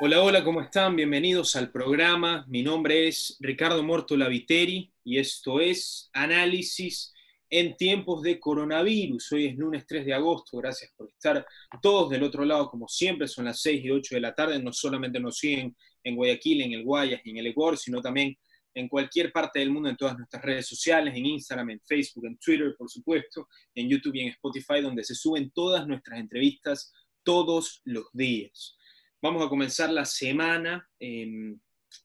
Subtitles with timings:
[0.00, 0.96] Hola, hola, ¿cómo están?
[0.96, 2.44] Bienvenidos al programa.
[2.48, 7.14] Mi nombre es Ricardo Mortola Viteri y esto es Análisis
[7.48, 9.30] en tiempos de coronavirus.
[9.30, 10.58] Hoy es lunes 3 de agosto.
[10.58, 11.46] Gracias por estar
[11.80, 13.28] todos del otro lado, como siempre.
[13.28, 14.60] Son las 6 y 8 de la tarde.
[14.60, 18.36] No solamente nos siguen en Guayaquil, en el Guayas en el Ecuador, sino también
[18.74, 22.36] en cualquier parte del mundo, en todas nuestras redes sociales, en Instagram, en Facebook, en
[22.38, 27.80] Twitter, por supuesto, en YouTube y en Spotify, donde se suben todas nuestras entrevistas todos
[27.84, 28.76] los días.
[29.24, 31.58] Vamos a comenzar la semana em,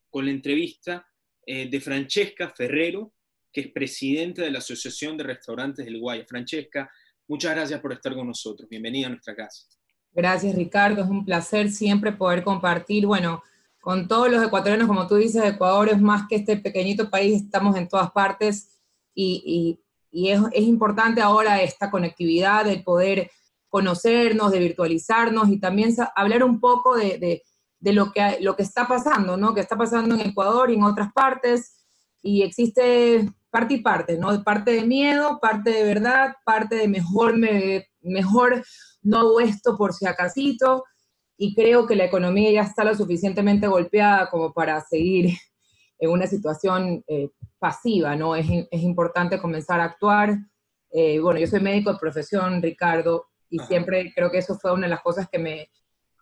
[0.10, 1.05] con la entrevista
[1.46, 3.12] eh, de Francesca Ferrero,
[3.52, 6.24] que es presidenta de la Asociación de Restaurantes del Guaya.
[6.26, 6.90] Francesca,
[7.27, 8.70] muchas gracias por estar con nosotros.
[8.70, 9.66] Bienvenida a nuestra casa.
[10.13, 11.04] Gracias, Ricardo.
[11.04, 13.44] Es un placer siempre poder compartir, bueno,
[13.82, 17.76] con todos los ecuatorianos, como tú dices, Ecuador es más que este pequeñito país, estamos
[17.76, 18.80] en todas partes
[19.13, 19.77] y,
[20.13, 23.30] es, importante ahora esta conectividad, el poder
[23.70, 27.43] conocernos, de virtualizarnos y también hablar un poco de,
[27.82, 29.54] lo, que, lo que está pasando, ¿no?
[29.54, 31.77] Que está pasando en Ecuador y en otras partes
[32.21, 34.43] y existe parte y parte, ¿no?
[34.43, 37.35] Parte de miedo, parte de verdad, parte de mejor,
[38.02, 38.63] mejor
[39.02, 40.84] no esto por si acasito
[41.38, 45.38] y creo que la economía ya está lo suficientemente golpeada como para seguir
[45.99, 48.36] en una situación eh, pasiva, ¿no?
[48.36, 50.38] Es, es, importante comenzar a actuar.
[50.91, 54.88] Eh, bueno, yo soy médico de profesión, Ricardo, y siempre creo que eso fue una
[54.88, 55.70] de las cosas que me,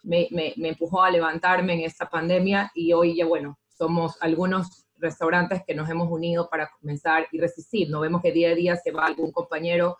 [0.03, 5.61] me, me, empujó a levantarme en esta pandemia y hoy ya, bueno, somos algunos restaurantes
[5.66, 7.89] que nos hemos unido para comenzar y resistir.
[7.89, 9.98] No vemos que día a día se va algún compañero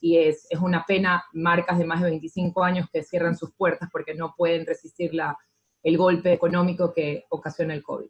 [0.00, 3.88] y es, es, una pena marcas de más de 25 años que cierran sus puertas
[3.90, 5.38] porque no pueden resistir la,
[5.82, 8.08] el golpe económico que ocasiona el COVID.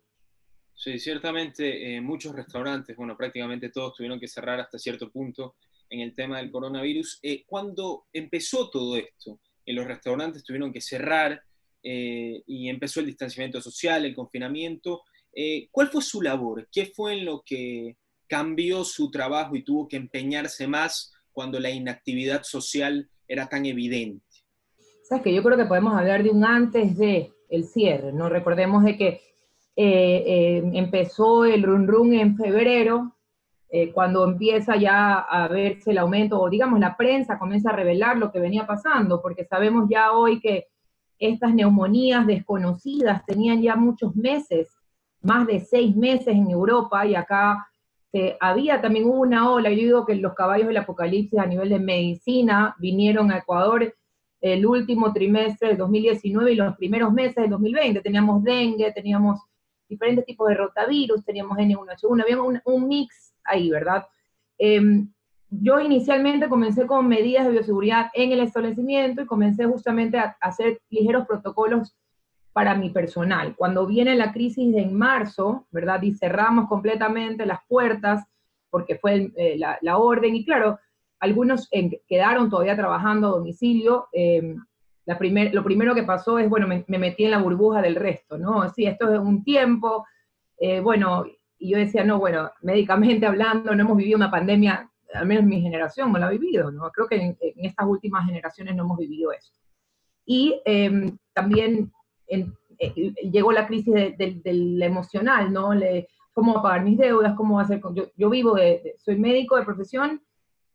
[0.75, 5.57] Sí, ciertamente eh, muchos restaurantes, bueno, prácticamente todos tuvieron que cerrar hasta cierto punto
[5.91, 7.19] en el tema del coronavirus.
[7.23, 11.41] Eh, cuando empezó todo esto, en los restaurantes tuvieron que cerrar
[11.83, 15.03] eh, y empezó el distanciamiento social, el confinamiento.
[15.71, 16.67] ¿Cuál fue su labor?
[16.73, 21.69] ¿Qué fue en lo que cambió su trabajo y tuvo que empeñarse más cuando la
[21.69, 24.25] inactividad social era tan evidente?
[25.03, 28.29] Sabes que yo creo que podemos hablar de un antes de el cierre, ¿no?
[28.29, 29.21] Recordemos de que
[29.77, 33.16] eh, eh, empezó el run run en febrero,
[33.69, 38.17] eh, cuando empieza ya a verse el aumento, o digamos la prensa comienza a revelar
[38.17, 40.67] lo que venía pasando, porque sabemos ya hoy que
[41.19, 44.69] estas neumonías desconocidas tenían ya muchos meses,
[45.23, 47.67] más de seis meses en Europa, y acá
[48.17, 51.79] este, había también una ola, yo digo que los caballos del apocalipsis a nivel de
[51.79, 53.95] medicina vinieron a Ecuador
[54.41, 58.01] el último trimestre del 2019 y los primeros meses del 2020.
[58.01, 59.41] Teníamos dengue, teníamos
[59.89, 64.07] diferentes tipos de rotavirus, teníamos N1H1, había un, mix ahí, ¿verdad?
[64.59, 65.11] Em,
[65.51, 70.81] yo inicialmente comencé con medidas de bioseguridad en el establecimiento y comencé justamente a hacer
[70.91, 71.97] ligeros protocolos
[72.53, 73.55] para mi personal.
[73.55, 76.03] Cuando viene la crisis en marzo, ¿verdad?
[76.03, 78.25] Y cerramos completamente las puertas
[78.71, 80.79] porque fue eh, la, orden y claro,
[81.21, 81.69] algunos
[82.09, 84.09] quedaron todavía trabajando a domicilio.
[84.13, 84.57] Em,
[85.07, 88.69] lo primero que pasó es, bueno, me, metí en la burbuja del resto, ¿no?
[88.71, 90.05] Sí, esto es un tiempo,
[90.59, 91.25] eh, bueno,
[91.59, 95.61] y yo decía, no, bueno, médicamente hablando, no hemos vivido una pandemia, al menos mi
[95.61, 96.91] generación no la ha vivido, ¿no?
[96.91, 99.53] Creo que en, estas últimas generaciones no hemos vivido eso.
[100.25, 101.93] Y em, también
[102.27, 102.47] eh,
[103.31, 105.73] llegó la crisis del emocional, ¿no?
[105.73, 107.35] Le, ¿Cómo pagar mis deudas?
[107.35, 107.81] ¿Cómo hacer?
[107.95, 110.21] Yo, yo vivo, de, soy médico de profesión,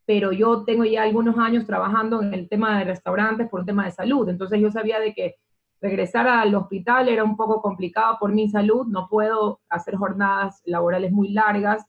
[0.07, 3.85] pero yo tengo ya algunos años trabajando en el tema de restaurantes por un tema
[3.85, 4.27] de salud.
[4.27, 5.35] Entonces yo sabía de que
[5.81, 11.11] regresar al hospital era un poco complicado por mi salud, no puedo hacer jornadas laborales
[11.11, 11.85] muy largas,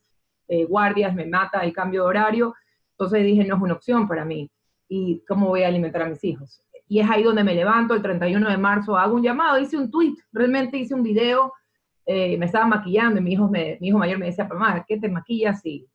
[0.49, 2.55] eh, guardias, me mata el cambio de horario.
[2.93, 4.51] Entonces dije, no es una opción para mí.
[4.89, 6.63] ¿Y cómo voy a alimentar a mis hijos?
[6.93, 9.91] y es ahí donde me levanto el 31 de marzo, hago un llamado, hice un
[9.91, 11.51] tweet, realmente hice un video,
[12.05, 15.09] eh, me estaba maquillando y mi hijo, mi hijo mayor me decía, mamá, ¿qué te
[15.09, 15.87] maquillas si,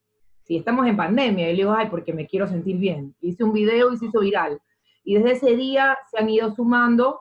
[0.42, 1.50] si estamos en pandemia?
[1.50, 3.14] Y le digo, ay, porque me quiero sentir bien.
[3.22, 4.60] Hice un video y se hizo viral.
[5.04, 7.20] Y desde ese día se han ido sumando.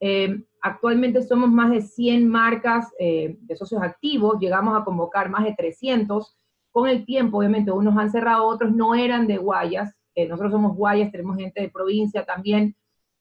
[0.00, 5.44] Eh, actualmente somos más de 100 marcas eh, de socios activos, llegamos a convocar más
[5.44, 6.36] de 300.
[6.70, 9.94] Con el tiempo, obviamente, unos han cerrado, otros no eran de Guayas.
[10.16, 12.76] nosotros somos Guayas, tenemos gente de provincia también,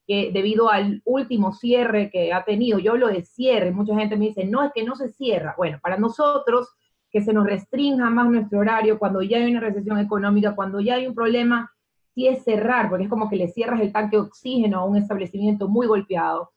[0.05, 4.27] que debido al último cierre que ha tenido, yo hablo de cierre, mucha gente me
[4.27, 5.53] dice, no, es que no se cierra.
[5.57, 6.69] Bueno, para nosotros,
[7.11, 10.95] que se nos restrinja más nuestro horario cuando ya hay una recesión económica, cuando ya
[10.95, 11.71] hay un problema,
[12.13, 14.97] sí es cerrar, porque es como que le cierras el tanque de oxígeno a un
[14.97, 16.51] establecimiento muy golpeado,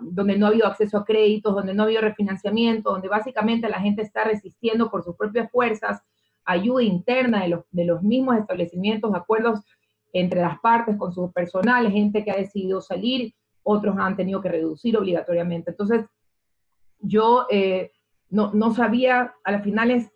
[0.00, 3.80] donde no ha habido acceso a créditos, donde no ha habido refinanciamiento, donde básicamente la
[3.80, 6.02] gente está resistiendo por sus propias fuerzas,
[6.44, 9.60] ayuda interna de los, de los mismos establecimientos, acuerdos
[10.12, 14.48] entre las partes, con su personal, gente que ha decidido salir otros han tenido que
[14.48, 15.70] reducir obligatoriamente.
[15.70, 16.04] Entonces,
[16.98, 17.92] yo eh,
[18.28, 20.10] no, no sabía, a las finales,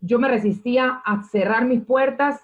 [0.00, 2.40] yo me resistía a cerrar mis puertas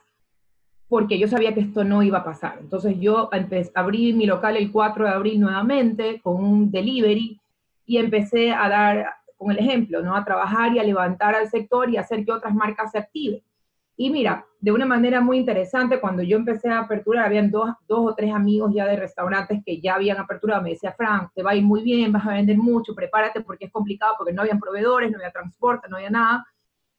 [0.94, 2.58] porque yo sabía que esto no iba a pasar.
[2.60, 7.40] Entonces yo empecé, abrí mi local el 4 de abril nuevamente con un delivery
[7.84, 9.06] y empecé a dar,
[9.36, 10.14] con el ejemplo, ¿no?
[10.14, 13.42] a trabajar y a levantar al sector y hacer que otras marcas se activen.
[13.96, 18.12] Y mira, de una manera muy interesante, cuando yo empecé a aperturar, habían dos, dos
[18.12, 20.62] o tres amigos ya de restaurantes que ya habían aperturado.
[20.62, 23.64] Me decía, Frank, te va a ir muy bien, vas a vender mucho, prepárate porque
[23.64, 26.46] es complicado, porque no habían proveedores, no había transporte, no había nada.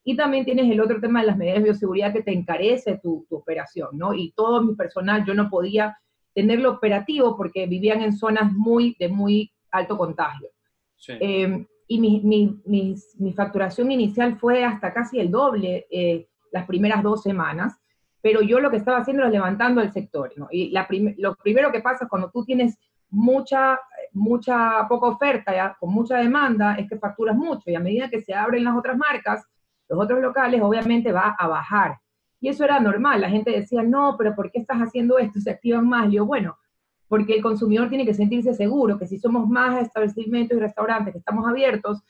[0.07, 3.25] Y también tienes el otro tema de las medidas de bioseguridad que te encarece tu,
[3.31, 4.13] operación, ¿no?
[4.13, 5.97] Y todo mi personal, yo no podía
[6.35, 10.49] tenerlo operativo porque vivían en zonas muy, de muy alto contagio.
[11.07, 17.01] Em, y mi, mi, mi, facturación inicial fue hasta casi el doble eh, las primeras
[17.01, 17.75] dos semanas,
[18.21, 20.47] pero yo lo que estaba haciendo era levantando el sector, ¿no?
[20.51, 20.87] Y la
[21.17, 22.77] lo primero que pasa cuando tú tienes
[23.09, 23.79] mucha,
[24.13, 25.75] mucha, poca oferta, ¿ya?
[25.79, 28.97] con mucha demanda, es que facturas mucho, y a medida que se abren las otras
[28.97, 29.45] marcas,
[29.87, 31.99] los otros locales obviamente va a bajar.
[32.39, 35.39] Y eso era normal, la gente decía, no, pero ¿por qué estás haciendo esto?
[35.39, 36.11] Se activan más.
[36.11, 36.57] Yo, bueno,
[37.07, 41.19] porque el consumidor tiene que sentirse seguro que si somos más establecimientos y restaurantes que
[41.19, 42.03] estamos abiertos,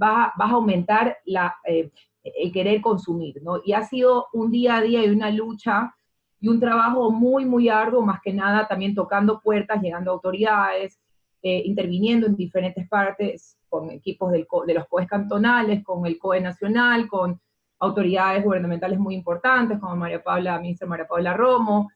[0.00, 1.90] va, a aumentar la, eh,
[2.22, 3.60] el querer consumir, ¿no?
[3.64, 5.94] Y ha sido un día a día y una lucha
[6.40, 10.98] y un trabajo muy, muy arduo, más que nada también tocando puertas, llegando a autoridades,
[11.42, 17.08] eh, interviniendo en diferentes partes con equipos de los COEs cantonales, con el COE nacional,
[17.08, 17.40] con
[17.80, 21.90] autoridades gubernamentales muy importantes, como María Paula, ministra María Paula Romo.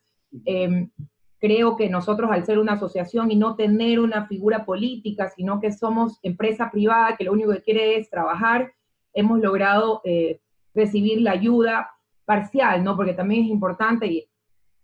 [0.47, 0.91] Em,
[1.39, 5.71] creo que nosotros, al ser una asociación y no tener una figura política, sino que
[5.71, 8.73] somos empresa privada que lo único que quiere es trabajar,
[9.13, 10.41] hemos logrado eh,
[10.75, 11.91] recibir la ayuda
[12.25, 12.97] parcial, ¿no?
[12.97, 14.27] Porque también es importante y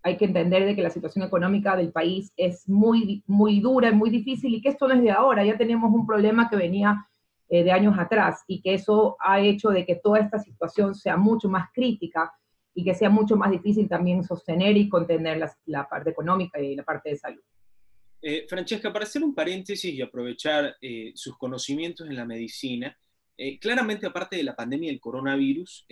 [0.03, 3.95] hay que entender de que la situación económica del país es muy, muy dura, y
[3.95, 7.07] muy difícil y que esto no es de ahora, ya tenemos un problema que venía
[7.49, 11.17] eh, de años atrás y que eso ha hecho de que toda esta situación sea
[11.17, 12.33] mucho más crítica
[12.75, 16.83] y que sea mucho más difícil también sostener y contener la, parte económica y la
[16.83, 17.43] parte de salud.
[18.21, 22.97] Eh, Francesca, para hacer un paréntesis y aprovechar eh, sus conocimientos en la medicina,
[23.61, 25.85] claramente aparte de la pandemia del coronavirus,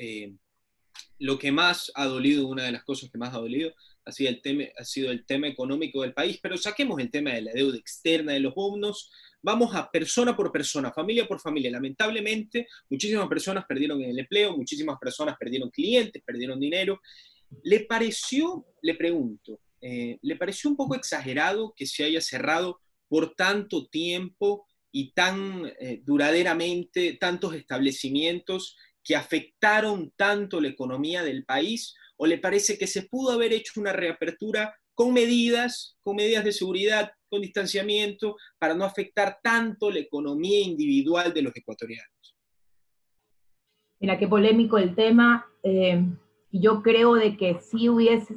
[1.18, 3.72] lo que más ha dolido, una de las cosas que más ha dolido,
[4.04, 7.32] ha sido, el tema, ha sido el tema económico del país, pero saquemos el tema
[7.32, 9.10] de la deuda externa, de los bonos,
[9.42, 11.70] vamos a persona por persona, familia por familia.
[11.70, 17.00] Lamentablemente, muchísimas personas perdieron el empleo, muchísimas personas perdieron clientes, perdieron dinero.
[17.62, 23.34] ¿Le pareció, le pregunto, eh, ¿le pareció un poco exagerado que se haya cerrado por
[23.34, 31.94] tanto tiempo y tan eh, duraderamente tantos establecimientos que afectaron tanto la economía del país?
[32.22, 36.52] ¿O le parece que se pudo haber hecho una reapertura con medidas, con medidas de
[36.52, 42.36] seguridad, con distanciamiento, para no afectar tanto la economía individual de los ecuatorianos?
[44.00, 45.46] Mira, qué polémico el tema.
[45.62, 46.04] Eh,
[46.52, 48.36] yo creo de que sí hubiese,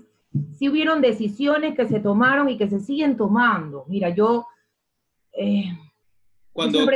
[0.57, 3.83] sí hubieron decisiones que se tomaron y que se siguen tomando.
[3.89, 4.47] Mira, yo...
[5.33, 5.65] Eh,
[6.53, 6.87] cuando,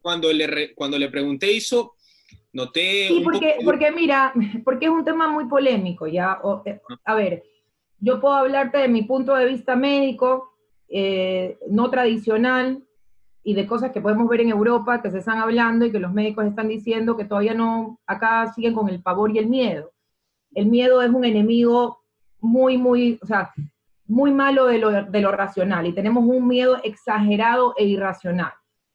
[0.00, 1.95] cuando, le, cuando le pregunté eso,
[2.56, 4.32] Noté sí, porque, porque mira,
[4.64, 6.40] porque es un tema muy polémico, ya.
[6.64, 7.42] Eh, a ver,
[8.00, 10.54] yo puedo hablarte de mi punto de vista médico,
[10.88, 12.82] eh, no tradicional,
[13.42, 16.14] y de cosas que podemos ver en Europa, que se están hablando y que los
[16.14, 19.92] médicos están diciendo que todavía no, acá siguen con el pavor y el miedo.
[20.54, 22.04] El miedo es un enemigo
[22.40, 23.52] muy, muy, o sea,
[24.06, 28.52] muy malo de lo, de lo racional y tenemos un miedo exagerado e irracional.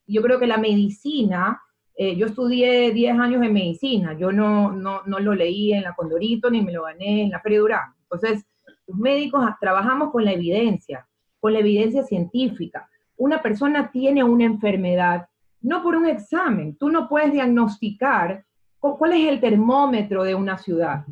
[0.07, 1.61] Yo creo que la medicina
[1.95, 5.93] eh, yo estudié 10 años en medicina, yo no, no, no, lo leí en la
[5.93, 7.93] Condorito ni me lo gané en la Feria.
[8.03, 8.45] Entonces,
[8.87, 11.07] los médicos trabajamos con la evidencia,
[11.39, 12.89] con la evidencia científica.
[13.17, 15.27] Una persona tiene una enfermedad
[15.61, 18.43] no por un examen, tú no puedes diagnosticar
[18.79, 21.05] cuál es el termómetro de una ciudad.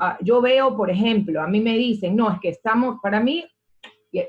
[0.00, 3.44] Ah, yo veo, por ejemplo, a mí me dicen, no, es que estamos, para mí,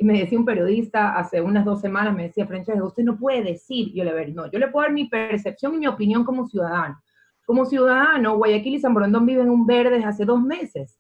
[0.02, 3.94] me decía un periodista hace unas dos semanas, me decía, Francesca, usted no puede decir,
[3.94, 7.00] yo le ver, no, yo le puedo dar mi percepción y mi opinión como ciudadano.
[7.46, 11.00] Como ciudadano, Guayaquil y San Borondón viven un verde desde hace dos meses,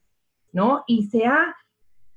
[0.51, 0.83] ¿no?
[0.85, 1.55] Y se ha,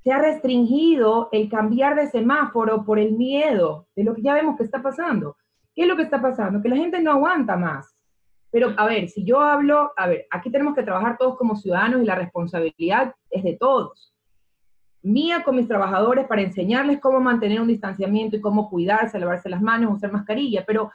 [0.04, 4.56] se ha restringido el cambiar de semáforo por el miedo de lo que ya vemos
[4.58, 5.36] que está pasando.
[5.74, 6.60] ¿Qué es lo que está pasando?
[6.60, 7.96] Que la gente no aguanta más.
[8.50, 12.02] Pero, a ver, si yo hablo, a ver, aquí tenemos que trabajar todos como ciudadanos
[12.02, 14.12] y la responsabilidad es de todos
[15.02, 19.62] mía con mis trabajadores para enseñarles cómo mantener un distanciamiento y cómo cuidarse, lavarse las
[19.62, 20.90] manos, usar mascarilla, pero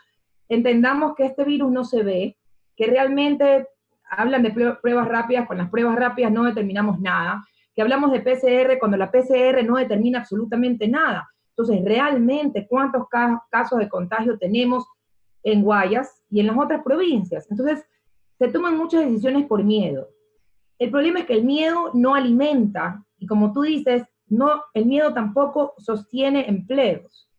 [0.50, 2.38] entendamos que este virus no se ve,
[2.75, 3.67] que realmente
[4.10, 7.43] hablan de pruebas rápidas, con las pruebas rápidas no determinamos nada,
[7.75, 11.27] que hablamos de PCR cuando la PCR no determina absolutamente nada.
[11.50, 13.07] Entonces, realmente, ¿cuántos
[13.50, 14.86] casos de contagio tenemos
[15.43, 17.48] en Guayas y en las otras provincias?
[17.50, 17.86] Entonces,
[18.38, 20.07] se toman muchas decisiones por miedo.
[20.80, 25.13] El problema es que el miedo no alimenta, y como tú dices, no, el miedo
[25.13, 27.30] tampoco sostiene empleos.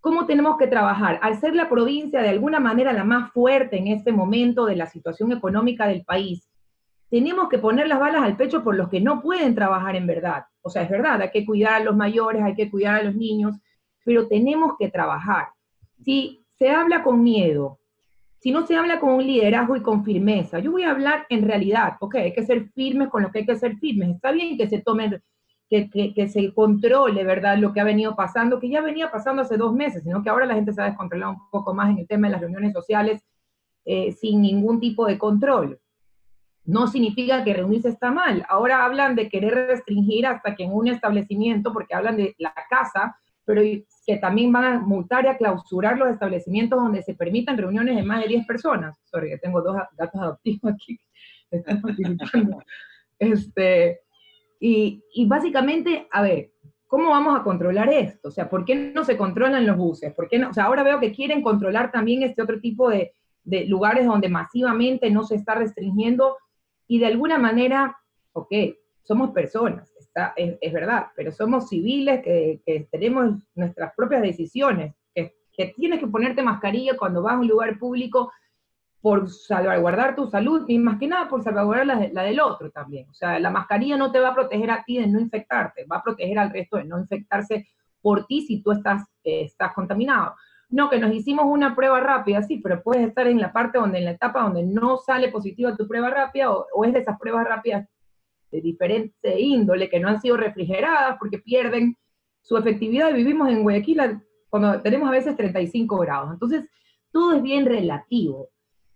[0.00, 1.18] ¿Cómo tenemos que trabajar?
[1.22, 4.86] Al ser la provincia de alguna manera la más fuerte en este momento de la
[4.86, 6.48] situación económica del país,
[7.10, 10.44] tenemos que poner las balas al pecho por los que no pueden trabajar en verdad.
[10.62, 13.14] O sea, es verdad, hay que cuidar a los mayores, hay que cuidar a los
[13.14, 13.56] niños,
[14.04, 15.48] pero tenemos que trabajar.
[16.02, 17.78] Si se habla con miedo,
[18.42, 21.46] si no se habla con un liderazgo y con firmeza, yo voy a hablar en
[21.46, 24.16] realidad, ok, hay que ser firmes con lo que hay que ser firmes.
[24.16, 25.22] Está bien que se tomen,
[25.70, 27.56] que, que, se controle, ¿verdad?
[27.56, 30.46] Lo que ha venido pasando, que ya venía pasando hace dos meses, sino que ahora
[30.46, 33.22] la gente se ha descontrolado un poco más en el tema de las reuniones sociales
[33.84, 35.78] eh, sin ningún tipo de control
[36.64, 38.44] no significa que reunirse está mal.
[38.48, 43.16] Ahora hablan de querer restringir hasta que en un establecimiento, porque hablan de la casa,
[43.44, 43.62] pero
[44.06, 48.02] que también van a multar y a clausurar los establecimientos donde se permitan reuniones de
[48.02, 48.98] más de 10 personas.
[49.04, 50.98] Sorry, que tengo dos gatos adoptivos aquí.
[53.18, 54.00] este,
[54.60, 56.50] y, y básicamente, a ver,
[56.86, 58.28] ¿cómo vamos a controlar esto?
[58.28, 60.12] O sea, ¿por qué no se controlan los buses?
[60.14, 60.50] ¿Por qué no?
[60.50, 63.12] O sea, ahora veo que quieren controlar también este otro tipo de,
[63.44, 66.36] de lugares donde masivamente no se está restringiendo
[66.86, 67.96] y de alguna manera,
[68.32, 68.52] ok,
[69.02, 69.91] somos personas,
[70.36, 76.96] es, verdad, pero somos civiles que, tenemos nuestras propias decisiones, que, tienes que ponerte mascarilla
[76.96, 78.32] cuando vas a un lugar público
[79.02, 83.08] por salvaguardar tu salud y más que nada por salvaguardar la, del otro también.
[83.10, 85.96] O sea, la mascarilla no te va a proteger a ti de no infectarte, va
[85.96, 87.66] a proteger al resto de no infectarse
[88.00, 90.34] por ti si tú estás, estás contaminado.
[90.72, 93.98] No, que nos hicimos una prueba rápida, sí, pero puedes estar en la parte donde,
[93.98, 97.46] en la etapa donde no sale positiva tu prueba rápida, o, es de esas pruebas
[97.46, 97.86] rápidas
[98.52, 101.96] de diferente índole que no han sido refrigeradas porque pierden
[102.42, 103.12] su efectividad.
[103.12, 106.32] Vivimos en Guayaquil cuando tenemos a veces 35 grados.
[106.32, 106.68] Entonces,
[107.10, 108.50] todo es bien relativo.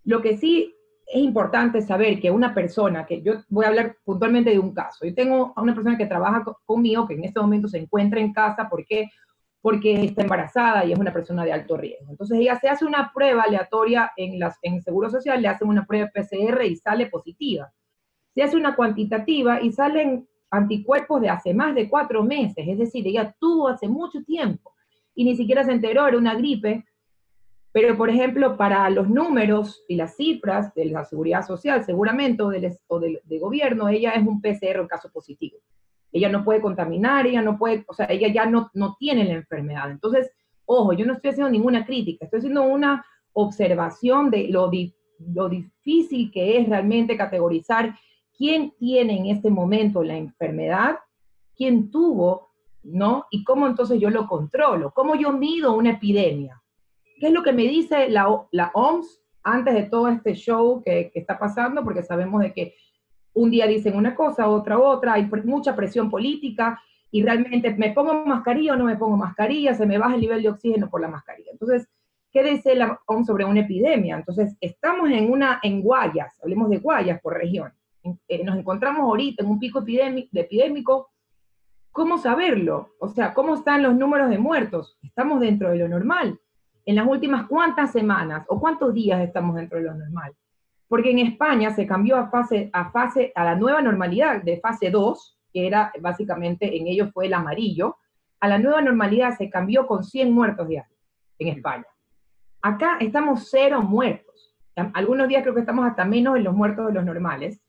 [0.05, 0.73] Lo que sí
[1.07, 5.05] es importante saber que una persona, que yo voy a hablar puntualmente de un caso,
[5.05, 8.33] yo tengo a una persona que trabaja conmigo, que en este momento se encuentra en
[8.33, 9.09] casa, ¿por qué?
[9.67, 12.09] porque está embarazada y es una persona de alto riesgo.
[12.09, 15.85] Entonces ella se hace una prueba aleatoria en, las, en Seguro Social, le hacen una
[15.85, 17.73] prueba PCR y sale positiva.
[18.37, 23.05] Se hace una cuantitativa y salen anticuerpos de hace más de cuatro meses, es decir,
[23.05, 24.73] ella tuvo hace mucho tiempo
[25.17, 26.85] y ni siquiera se enteró, era una gripe,
[27.73, 32.51] pero por ejemplo, para los números y las cifras de la seguridad social, seguramente, o
[32.51, 35.59] del, o del de gobierno, ella es un PCR en caso positivo
[36.17, 39.35] ella no puede contaminar, ella no puede, o sea, ella ya no, no tiene la
[39.35, 39.91] enfermedad.
[39.91, 40.31] Entonces,
[40.65, 44.71] ojo, yo no estoy haciendo ninguna crítica, estoy haciendo una observación de lo,
[45.19, 47.95] lo difícil que es realmente categorizar
[48.37, 50.99] quién tiene en este momento la enfermedad,
[51.57, 52.51] quién tuvo,
[52.83, 53.27] ¿no?
[53.31, 56.63] Y cómo entonces yo lo controlo, cómo yo mido una epidemia.
[57.19, 61.11] ¿Qué es lo que me dice la, la OMS antes de todo este show que,
[61.13, 61.83] que está pasando?
[61.83, 62.75] Porque sabemos de que
[63.33, 68.25] un día dicen una cosa, otra otra, hay mucha presión política y realmente me pongo
[68.27, 71.09] mascarilla o no me pongo mascarilla, se me baja el nivel de oxígeno por la
[71.09, 71.51] mascarilla.
[71.53, 71.89] Entonces,
[72.31, 74.17] ¿qué dice la OMS sobre una epidemia?
[74.17, 77.73] Entonces, estamos en una, en Guayas, hablemos de Guayas por región.
[78.29, 81.11] Eh, nos encontramos ahorita en un pico epidémico, epidémico.
[81.93, 82.95] ¿Cómo saberlo?
[82.99, 84.99] O sea, ¿cómo están los números de muertos?
[85.03, 86.39] ¿Estamos dentro de lo normal?
[86.85, 90.35] En las últimas cuántas semanas o cuántos días estamos dentro de lo normal?
[90.89, 94.91] porque en España se cambió a fase, a fase, a la nueva normalidad de fase
[94.91, 97.97] 2, que era básicamente en ellos fue el amarillo,
[98.41, 100.99] a la nueva normalidad se cambió con 100 muertos diarios
[101.39, 101.87] en España.
[102.63, 104.55] Acá estamos cero muertos.
[104.93, 107.61] Algunos días creo que estamos hasta menos en los muertos de los normales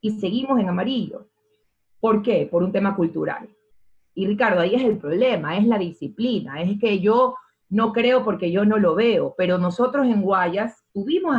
[0.00, 1.28] y seguimos en amarillo.
[2.00, 2.48] ¿Por qué?
[2.50, 3.48] Por un tema cultural.
[4.14, 7.36] Y Ricardo, ahí es el problema, es la disciplina, es que yo
[7.68, 11.36] no creo porque yo no lo veo, pero nosotros en Guayas tuvimos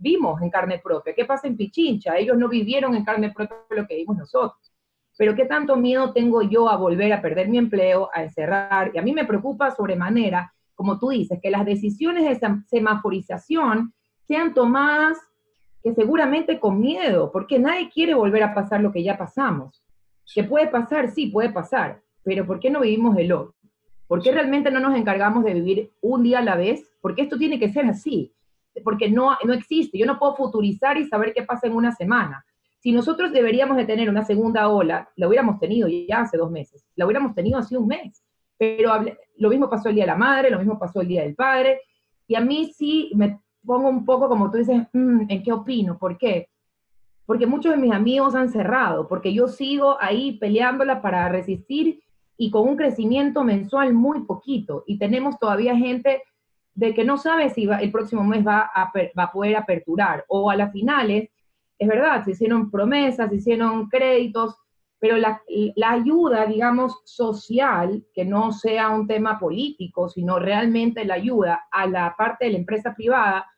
[0.00, 1.14] vimos en carne propia.
[1.14, 2.16] ¿Qué pasa en Pichincha?
[2.16, 4.72] Ellos no vivieron en carne propia lo que vimos nosotros.
[5.16, 8.90] Pero ¿qué tanto miedo tengo yo a volver a perder mi empleo, a encerrar?
[8.94, 13.94] Y a mí me preocupa sobremanera, como tú dices, que las decisiones de semaforización
[14.26, 15.18] sean tomadas
[15.82, 19.82] que seguramente con miedo, porque nadie quiere volver a pasar lo que ya pasamos.
[20.34, 21.10] ¿Que puede pasar?
[21.10, 23.54] Sí, puede pasar, pero ¿por qué no vivimos el otro?
[24.06, 26.90] ¿Por qué realmente no nos encargamos de vivir un día a la vez?
[27.00, 28.32] Porque esto tiene que ser así
[28.80, 29.98] porque no, no existe.
[29.98, 32.44] Yo no puedo futurizar y saber qué pasa en una semana.
[32.78, 36.84] Si nosotros deberíamos de tener una segunda ola, la hubiéramos tenido ya hace dos meses,
[36.96, 38.24] la hubiéramos tenido hace un mes.
[38.58, 38.92] Pero
[39.36, 41.80] lo mismo pasó el Día de la Madre, lo mismo pasó el Día del Padre,
[42.26, 45.98] y a mí sí me pongo un poco, como tú dices, mm, ¿en qué opino?
[45.98, 46.48] ¿Por qué?
[47.26, 52.02] Porque muchos de mis amigos han cerrado, porque yo sigo ahí peleándola para resistir
[52.36, 54.84] y con un crecimiento mensual muy poquito.
[54.86, 56.22] Y tenemos todavía gente
[56.74, 60.24] de que no sabe si el próximo mes va a, va a poder aperturar.
[60.28, 61.30] O a las finales,
[61.78, 64.56] es verdad, se hicieron promesas, se hicieron créditos,
[64.98, 65.42] pero la,
[65.74, 71.86] la, ayuda, digamos, social, que no sea un tema político, sino realmente la ayuda a
[71.86, 73.51] la parte de la empresa privada,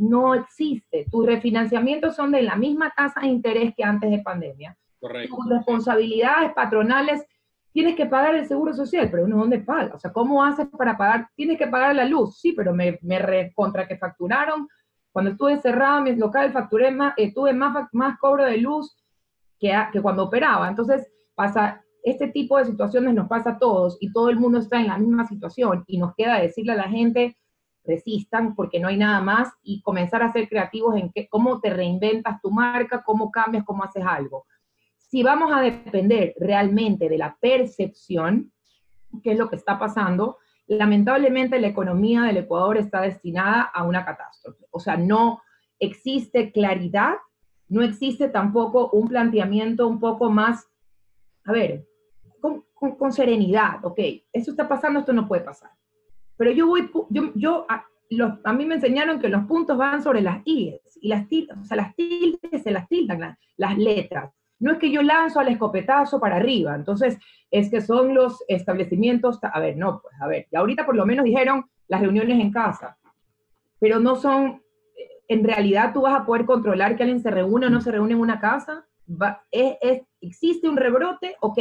[0.00, 1.06] no existe.
[1.10, 4.76] Tus refinanciamientos son de la misma tasa de interés que antes de pandemia.
[4.98, 5.36] Correcto.
[5.36, 7.24] Tus responsabilidades patronales,
[7.72, 9.94] tienes que pagar el seguro social, pero uno dónde paga?
[9.94, 11.28] O sea, ¿cómo haces para pagar?
[11.36, 14.68] Tienes que pagar la luz, sí, pero me, me contra que facturaron.
[15.12, 18.96] Cuando estuve cerrado en mi local, facturé más, eh, tuve más, más cobro de luz
[19.58, 20.68] que, que cuando operaba.
[20.68, 24.80] Entonces, pasa, este tipo de situaciones nos pasa a todos y todo el mundo está
[24.80, 27.36] en la misma situación y nos queda decirle a la gente,
[27.84, 31.70] resistan porque no hay nada más y comenzar a ser creativos en qué, cómo te
[31.70, 34.46] reinventas tu marca, cómo cambias, cómo haces algo.
[34.96, 38.52] Si vamos a depender realmente de la percepción,
[39.22, 44.04] que es lo que está pasando, lamentablemente la economía del Ecuador está destinada a una
[44.04, 44.66] catástrofe.
[44.70, 45.42] O sea, no
[45.80, 47.14] existe claridad,
[47.68, 50.68] no existe tampoco un planteamiento un poco más,
[51.44, 51.86] a ver,
[52.40, 53.98] con, con serenidad, ok,
[54.32, 55.70] esto está pasando, esto no puede pasar
[56.40, 60.02] pero yo voy, yo, yo a, los, a, mí me enseñaron que los puntos van
[60.02, 64.32] sobre las IES, y las tildes, o sea, las tildes se las tildan, las, letras.
[64.58, 67.18] No es que yo lanzo al escopetazo para arriba, entonces
[67.50, 71.04] es que son los establecimientos, a ver, no, pues a ver, y ahorita por lo
[71.04, 72.96] menos dijeron las reuniones en casa,
[73.78, 74.62] pero no son,
[75.28, 78.14] en realidad tú vas a poder controlar que alguien se reúne o no se reúne
[78.14, 78.86] en una casa,
[79.50, 81.36] es, es, ¿existe un rebrote?
[81.42, 81.58] Ok,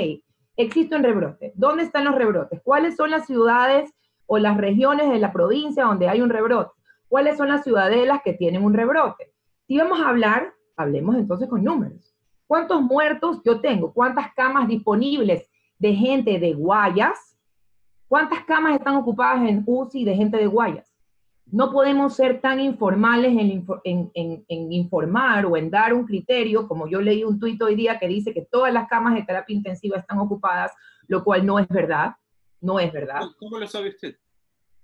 [0.56, 1.52] existe un rebrote.
[1.56, 2.62] ¿Dónde están los rebrotes?
[2.64, 3.94] ¿Cuáles son las ciudades
[4.32, 6.72] o las regiones de la provincia donde hay un rebrote.
[7.08, 9.34] ¿Cuáles son las ciudadelas que tienen un rebrote?
[9.68, 12.16] Si vamos a hablar, hablemos entonces con números.
[12.46, 13.92] ¿Cuántos muertos yo tengo?
[13.92, 17.40] ¿Cuántas camas disponibles de gente de Guayas?
[18.08, 20.96] ¿Cuántas camas están ocupadas en UCI de gente de Guayas?
[21.48, 27.02] No podemos ser tan informales en, en, informar o en dar un criterio, como yo
[27.02, 30.20] leí un tuit hoy día que dice que todas las camas de terapia intensiva están
[30.20, 30.72] ocupadas,
[31.08, 32.14] lo cual no es verdad
[32.62, 33.22] no es verdad.
[33.40, 34.16] ¿Cómo lo sabe usted?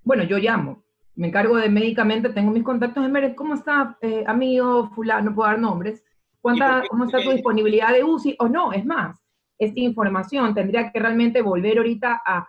[0.04, 0.84] Bueno, yo llamo,
[1.16, 3.36] me encargo de médicamente, tengo mis contactos en Mérez.
[3.36, 5.30] ¿Cómo está, eh, amigo fulano?
[5.30, 6.04] No puedo dar nombres.
[6.42, 8.36] ¿Cuánta, ¿Cómo está tu disponibilidad de UCI?
[8.40, 9.20] O no, es más,
[9.58, 12.48] esta información tendría que realmente volver ahorita a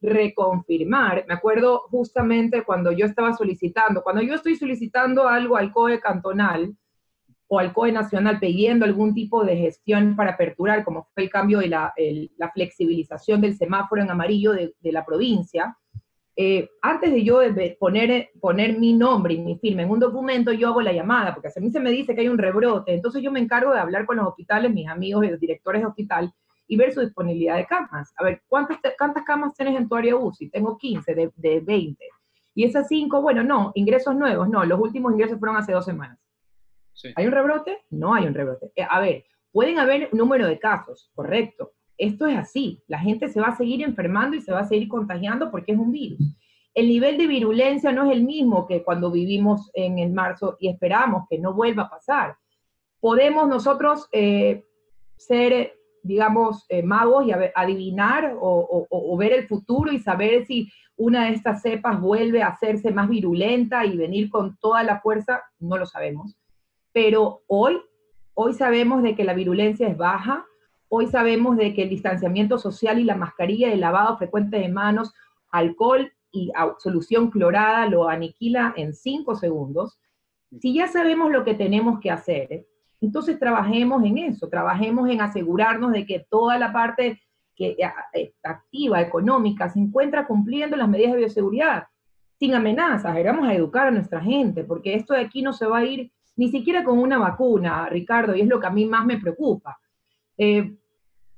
[0.00, 1.24] reconfirmar.
[1.28, 6.74] Me acuerdo justamente cuando yo estaba solicitando, cuando yo estoy solicitando algo al COE cantonal,
[7.48, 11.58] o al COE nacional pidiendo algún tipo de gestión para aperturar, como fue el cambio
[11.58, 11.92] de la,
[12.36, 15.76] la flexibilización del semáforo en amarillo de, de la provincia,
[16.40, 17.40] eh, antes de yo
[17.80, 21.48] poner, poner mi nombre y mi firma en un documento, yo hago la llamada, porque
[21.48, 24.06] a mí se me dice que hay un rebrote, entonces yo me encargo de hablar
[24.06, 26.32] con los hospitales, mis amigos y los directores de hospital,
[26.68, 28.12] y ver su disponibilidad de camas.
[28.16, 30.48] A ver, ¿cuántas, cuántas camas tienes en tu área UCI?
[30.50, 32.04] Tengo 15 de, de 20.
[32.54, 36.20] Y esas 5, bueno, no, ingresos nuevos, no, los últimos ingresos fueron hace dos semanas.
[37.14, 37.78] ¿Hay un rebrote?
[37.90, 38.72] No hay un rebrote.
[38.74, 41.72] Eh, a ver, pueden haber número de casos, correcto.
[41.96, 42.82] Esto es así.
[42.86, 45.78] La gente se va a seguir enfermando y se va a seguir contagiando porque es
[45.78, 46.20] un virus.
[46.74, 50.68] El nivel de virulencia no es el mismo que cuando vivimos en el marzo y
[50.68, 52.36] esperamos que no vuelva a pasar.
[53.00, 54.64] Podemos nosotros eh,
[55.16, 61.34] ser, digamos, eh, magos y adivinar o ver el futuro y saber si una de
[61.34, 65.86] estas cepas vuelve a hacerse más virulenta y venir con toda la fuerza, no lo
[65.86, 66.36] sabemos
[66.92, 67.80] pero hoy,
[68.34, 70.46] hoy sabemos de que la virulencia es baja,
[70.88, 75.12] hoy sabemos de que el distanciamiento social y la mascarilla el lavado frecuente de manos,
[75.50, 79.98] alcohol y solución clorada lo aniquila en cinco segundos.
[80.60, 82.66] Si ya sabemos lo que tenemos que hacer,
[83.00, 87.20] entonces trabajemos en eso, trabajemos en asegurarnos de que toda la parte
[87.54, 91.88] que, eh, eh, activa, económica, se encuentra cumpliendo las medidas de bioseguridad,
[92.38, 93.16] sin amenazas.
[93.24, 96.12] Vamos a educar a nuestra gente, porque esto de aquí no se va a ir
[96.38, 99.78] ni siquiera con una vacuna, Ricardo, y es lo que a mí más me preocupa.
[100.36, 100.72] Eh,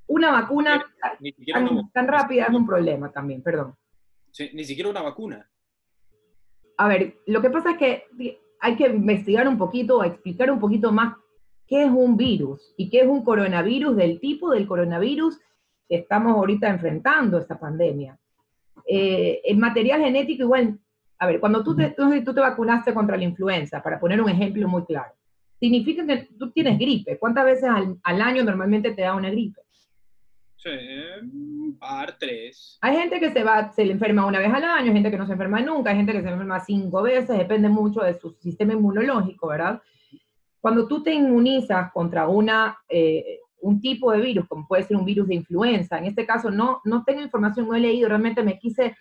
[0.07, 0.85] una vacuna
[1.95, 3.75] tan, rápida es un problema también, perdón.
[4.53, 5.49] ni siquiera una vacuna.
[6.77, 10.93] A ver, lo que pasa es que hay que investigar un poquito, explicar un poquito
[10.93, 11.17] más
[11.67, 15.39] qué es un virus y qué es un coronavirus del tipo del coronavirus
[15.89, 18.19] que estamos ahorita enfrentando esta pandemia.
[18.87, 20.79] Eh, el material genético igual
[21.20, 24.66] a ver, cuando tú te, tú, te vacunaste contra la influenza, para poner un ejemplo
[24.66, 25.12] muy claro,
[25.61, 27.18] significa que tú tienes gripe.
[27.18, 29.61] ¿Cuántas veces al, año normalmente te da una gripe?
[30.56, 30.70] Sí,
[31.22, 32.78] un par, tres.
[32.80, 35.18] Hay gente que se va, se le enferma una vez al año, hay gente que
[35.18, 38.30] no se enferma nunca, hay gente que se enferma cinco veces, depende mucho de su
[38.40, 39.83] sistema inmunológico, ¿verdad?
[40.59, 45.04] Cuando tú te inmunizas contra una, eh, un tipo de virus, como puede ser un
[45.04, 45.98] virus de influenza.
[45.98, 48.96] En este caso no, no tengo información, no he leído, realmente me quise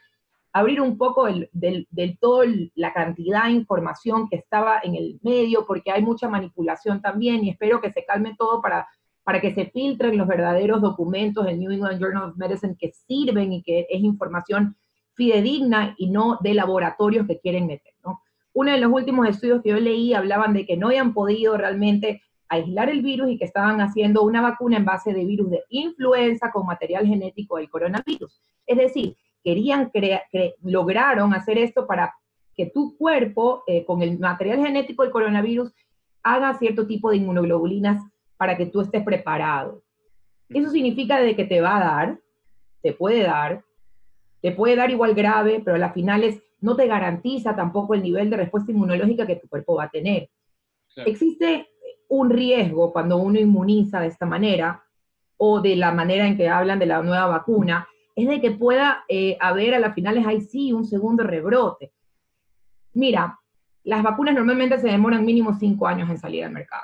[0.52, 2.44] abrir un poco del, del, todo
[2.76, 7.52] la cantidad de información que estaba en el medio, porque hay mucha manipulación también y
[7.52, 8.88] espero que se calme todo para,
[9.24, 13.54] para que se filtren los verdaderos documentos del New England Journal of Medicine que sirven
[13.54, 14.76] y que es información
[15.14, 18.22] fidedigna y no de laboratorios que quieren meter, ¿no?
[18.54, 22.24] Uno de los últimos estudios que yo leí hablaban de que no habían podido realmente
[22.48, 26.52] aislar el virus y que estaban haciendo una vacuna en base de virus de influenza
[26.52, 28.42] con material genético del coronavirus.
[28.66, 30.24] Es decir, querían crear,
[30.62, 32.14] lograron hacer esto para
[32.56, 35.74] que tu cuerpo, eh, con el material genético del coronavirus,
[36.24, 38.04] haga cierto tipo de inmunoglobulinas
[38.38, 39.84] para que tú estés preparado.
[40.50, 42.20] Eso significa de que te va a dar,
[42.82, 43.64] te puede dar,
[44.42, 48.30] te puede dar igual grave, pero a las finales no te garantiza tampoco el nivel
[48.30, 50.30] de respuesta inmunológica que tu cuerpo va a tener.
[51.06, 51.68] Existe
[52.10, 54.84] un riesgo cuando uno inmuniza de esta manera
[55.38, 57.88] o de la manera en que hablan de la nueva vacuna,
[58.20, 61.92] es de que pueda eh, haber a las finales, ahí sí, un segundo rebrote.
[62.94, 63.40] Mira,
[63.84, 66.84] las vacunas normalmente se demoran mínimo cinco años en salir al mercado.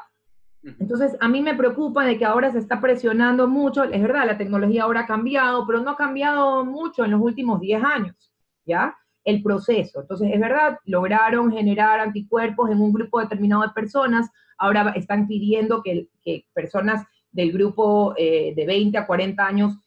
[0.79, 4.37] Entonces, a mí me preocupa de que ahora se está presionando mucho, es verdad, la
[4.37, 8.33] tecnología ahora ha cambiado, pero no ha cambiado mucho en los últimos 10 años,
[8.65, 8.95] ¿ya?
[9.23, 10.01] El proceso.
[10.01, 15.83] Entonces, es verdad, lograron generar anticuerpos en un grupo determinado de personas, ahora están pidiendo
[15.83, 16.07] que,
[16.53, 19.77] personas del grupo eh, de 20 a 40 años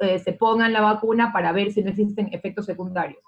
[0.00, 3.22] eh, se pongan la vacuna para ver si no existen efectos secundarios.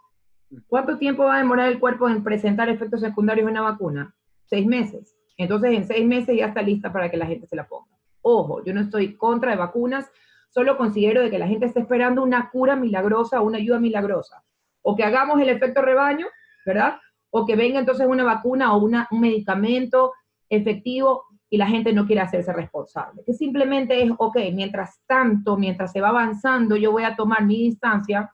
[0.69, 4.15] ¿Cuánto tiempo va a demorar el cuerpo en presentar efectos secundarios de una vacuna?
[4.45, 5.17] Seis meses.
[5.37, 7.97] Entonces, en seis meses ya está lista para que la gente se la ponga.
[8.23, 10.11] Ojo, yo no estoy contra de vacunas,
[10.51, 14.43] solo considero de que la gente está esperando una cura milagrosa, una ayuda milagrosa.
[14.83, 16.27] O que hagamos el efecto rebaño,
[16.65, 16.99] ¿verdad?
[17.31, 20.13] O que venga entonces una vacuna o una, un medicamento
[20.49, 23.23] efectivo y la gente no quiere hacerse responsable.
[23.25, 27.57] Que simplemente es, ok, mientras tanto, mientras se va avanzando, yo voy a tomar mi
[27.57, 28.33] distancia,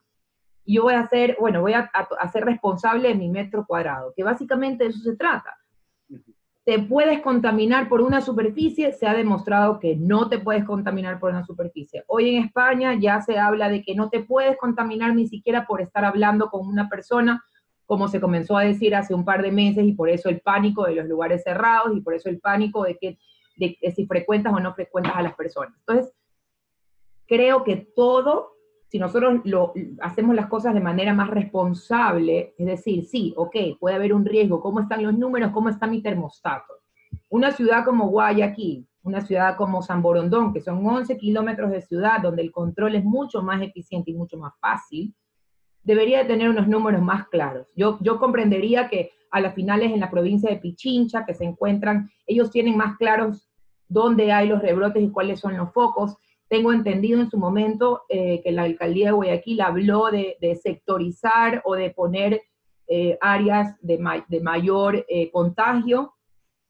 [0.65, 4.85] yo voy a hacer, bueno, voy a, hacer responsable de mi metro cuadrado, que básicamente
[4.85, 5.55] de eso se trata
[6.65, 11.31] te puedes contaminar por una superficie, se ha demostrado que no te puedes contaminar por
[11.31, 12.03] una superficie.
[12.07, 15.81] Hoy en España ya se habla de que no te puedes contaminar ni siquiera por
[15.81, 17.43] estar hablando con una persona,
[17.85, 20.85] como se comenzó a decir hace un par de meses, y por eso el pánico
[20.85, 23.17] de los lugares cerrados, y por eso el pánico de que
[23.55, 25.73] de, si frecuentas o no frecuentas a las personas.
[25.79, 26.13] Entonces,
[27.27, 28.53] creo que todo
[28.93, 33.95] si nosotros lo, hacemos las cosas de manera más responsable, es decir, sí, ok, puede
[33.95, 35.49] haber un riesgo, ¿cómo están los números?
[35.51, 36.75] ¿Cómo está mi termostato?
[37.31, 42.21] Una ciudad como Guayaquil, una ciudad como San Borondón, que son 11 kilómetros de ciudad,
[42.21, 45.15] donde el control es mucho más eficiente y mucho más fácil,
[45.83, 47.67] debería de tener unos números más claros.
[47.75, 52.09] Yo, yo comprendería que a las finales en la provincia de Pichincha, que se encuentran,
[52.27, 53.49] ellos tienen más claros
[53.87, 56.17] dónde hay los rebrotes y cuáles son los focos,
[56.47, 61.73] tengo entendido en su momento eh, que la alcaldía de Guayaquil habló de, sectorizar o
[61.73, 62.41] de poner
[62.87, 63.97] eh, áreas de,
[64.41, 66.13] mayor eh, contagio,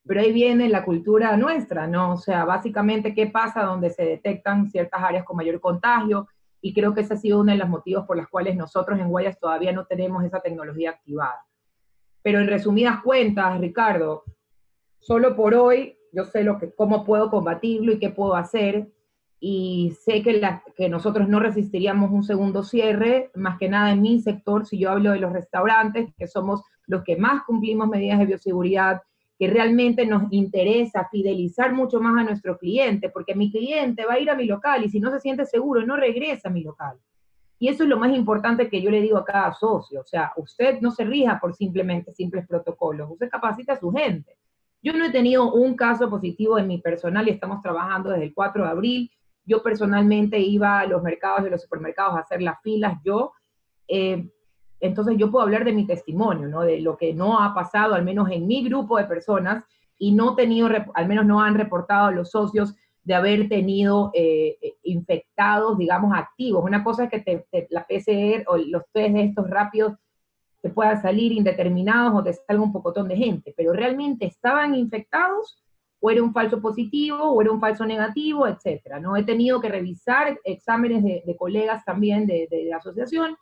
[0.06, 2.14] pero ahí viene la cultura nuestra, ¿no?
[2.14, 6.28] O sea, básicamente, ¿qué pasa donde se detectan ciertas áreas con mayor contagio?
[6.66, 9.10] Y creo que ese ha sido uno de los motivos por los cuales nosotros en
[9.10, 11.46] Guayas todavía no tenemos esa tecnología activada.
[12.22, 14.24] Pero en resumidas cuentas, Ricardo,
[15.00, 18.88] solo por hoy yo sé lo que, cómo puedo combatirlo y qué puedo hacer
[19.40, 20.42] y sé que,
[20.78, 24.92] que nosotros no resistiríamos un segundo cierre, más que nada en mi sector, si yo
[24.92, 29.02] hablo de los restaurantes, que somos los que más cumplimos medidas de bioseguridad,
[29.38, 34.20] que realmente nos interesa fidelizar mucho más a nuestro cliente, porque mi cliente va a
[34.20, 36.98] ir a mi local y si no se siente seguro, no regresa a mi local.
[37.60, 40.34] Y eso es lo más importante que yo le digo a cada socio, o sea,
[40.38, 44.38] usted no se rija por simplemente simples protocolos, usted capacita a su gente.
[44.82, 48.34] Yo no he tenido un caso positivo en mi personal y estamos trabajando desde el
[48.34, 49.12] 4 de abril
[49.46, 53.34] yo personalmente iba a los mercados de los supermercados a hacer las filas, yo.
[53.88, 54.30] Eh,
[54.84, 56.62] entonces yo puedo hablar de mi testimonio, ¿no?
[56.62, 59.64] De lo que no ha pasado, al menos en mi grupo de personas,
[59.98, 64.74] y no tenido, al menos no han reportado los socios de haber tenido eh, eh,
[64.84, 66.66] infectados, digamos, activos.
[66.66, 69.94] Una cosa es que la PCR o los test de estos rápidos
[70.62, 75.64] te puedan salir indeterminados o te salga un pocotón de gente, pero realmente estaban infectados
[76.02, 79.00] o era un falso positivo, o era un falso negativo, etcétera.
[79.00, 79.16] ¿no?
[79.16, 83.38] He tenido que revisar exámenes de, colegas también de, de, asociación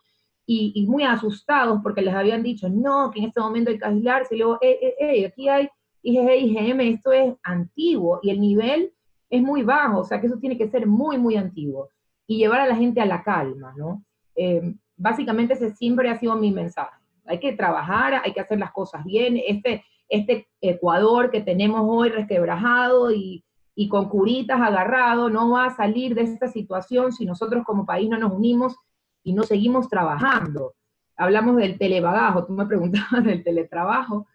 [0.46, 4.34] y, muy asustados porque les habían dicho, no, que en este momento hay que aislarse,
[4.34, 5.68] y luego, eh, eh, aquí hay
[6.02, 8.92] IgG, IgM, esto es antiguo, y el nivel
[9.30, 11.88] es muy bajo, o sea que eso tiene que ser muy, muy antiguo,
[12.26, 14.04] y llevar a la gente a la calma, ¿no?
[14.34, 16.96] Eh, básicamente ese siempre ha sido mi mensaje.
[17.26, 22.08] Hay que trabajar, hay que hacer las cosas bien, este, este Ecuador que tenemos hoy
[22.08, 27.64] resquebrajado y, y con curitas agarrado, no va a salir de esta situación si nosotros
[27.64, 28.76] como país no nos unimos
[29.22, 30.74] y no seguimos trabajando.
[31.16, 34.26] Hablamos del telebagajo, tú me preguntabas del teletrabajo,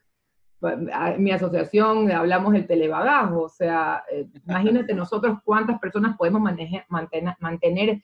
[1.17, 6.85] mi asociación hablamos del telebagajo, o sea, eh, imagínate nosotros cuántas personas podemos mantener,
[7.39, 8.03] mantener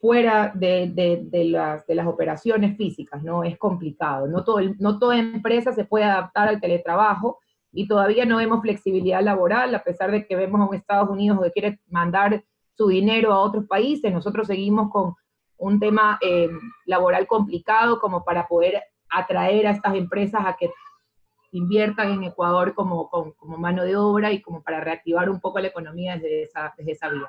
[0.00, 3.42] fuera de, de, las, de, las, operaciones físicas, ¿no?
[3.42, 7.40] Es complicado, no, todo no toda empresa se puede adaptar al teletrabajo
[7.72, 11.40] y todavía no vemos flexibilidad laboral, a pesar de que vemos a un Estados Unidos
[11.42, 15.14] que quiere mandar su dinero a otros países, nosotros seguimos con
[15.58, 16.48] un tema eh,
[16.86, 20.70] laboral complicado como para poder atraer a estas empresas a que
[21.52, 25.68] inviertan en Ecuador como, como, mano de obra y como para reactivar un poco la
[25.68, 27.28] economía desde esa, desde esa vía.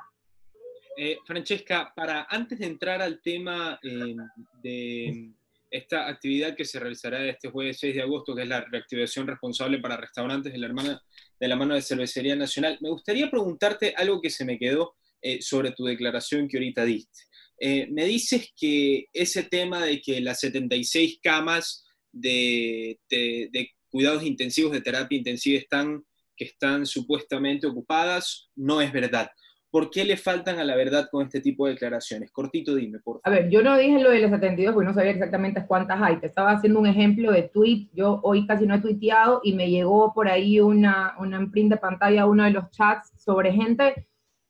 [0.97, 4.15] Eh, Francesca, para antes de entrar al tema eh,
[4.61, 5.31] de
[5.71, 9.79] esta actividad que se realizará este jueves 6 de agosto, que es la reactivación responsable
[9.79, 11.01] para restaurantes de la, hermana,
[11.39, 14.95] de la mano de Cervecería Nacional, me gustaría preguntarte algo que se me quedó
[15.41, 17.28] sobre tu declaración que ahorita diste.
[17.61, 24.71] Me dices que ese tema de que las 76 camas de, de, de cuidados intensivos
[24.71, 26.03] de terapia intensiva están,
[26.35, 29.29] que están supuestamente ocupadas, no es verdad.
[29.71, 32.31] ¿Por qué le faltan a la verdad con este tipo de declaraciones?
[32.31, 33.21] Cortito, dime, por favor.
[33.25, 36.19] A ver, yo no dije lo de los 72 porque no sabía exactamente cuántas hay.
[36.19, 37.87] Te estaba haciendo un ejemplo de tweet.
[37.93, 41.77] Yo hoy casi no he tuiteado y me llegó por ahí una, una imprint de
[41.77, 44.07] pantalla, uno de los chats sobre gente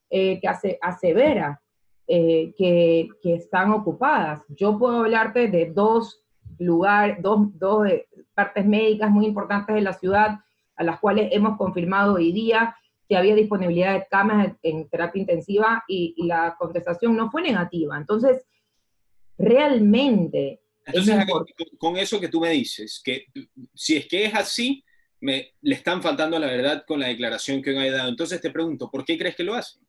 [0.09, 1.61] eh, que hace, asevera
[2.11, 4.41] eh, que, que, están ocupadas.
[4.49, 6.23] Yo puedo hablarte de dos
[6.57, 7.87] lugares, dos, dos
[8.33, 10.39] partes médicas muy importantes de la ciudad,
[10.75, 12.75] a las cuales hemos confirmado hoy día
[13.07, 17.95] que había disponibilidad de camas en, terapia intensiva y, la contestación no fue negativa.
[17.95, 18.43] Entonces,
[19.37, 20.61] realmente...
[20.87, 21.27] Entonces,
[21.77, 23.27] con, eso que tú me dices, que
[23.75, 24.83] si es que es así,
[25.21, 28.09] me, le están faltando la verdad con la declaración que hoy ha dado.
[28.09, 29.85] Entonces te pregunto, ¿por qué crees que lo hacen?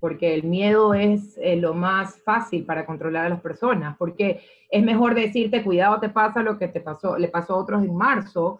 [0.00, 4.82] Porque el miedo es eh, lo más fácil para controlar a las personas, porque es
[4.82, 8.58] mejor decirte, cuidado, te pasa lo que te pasó, le pasó a otros en marzo,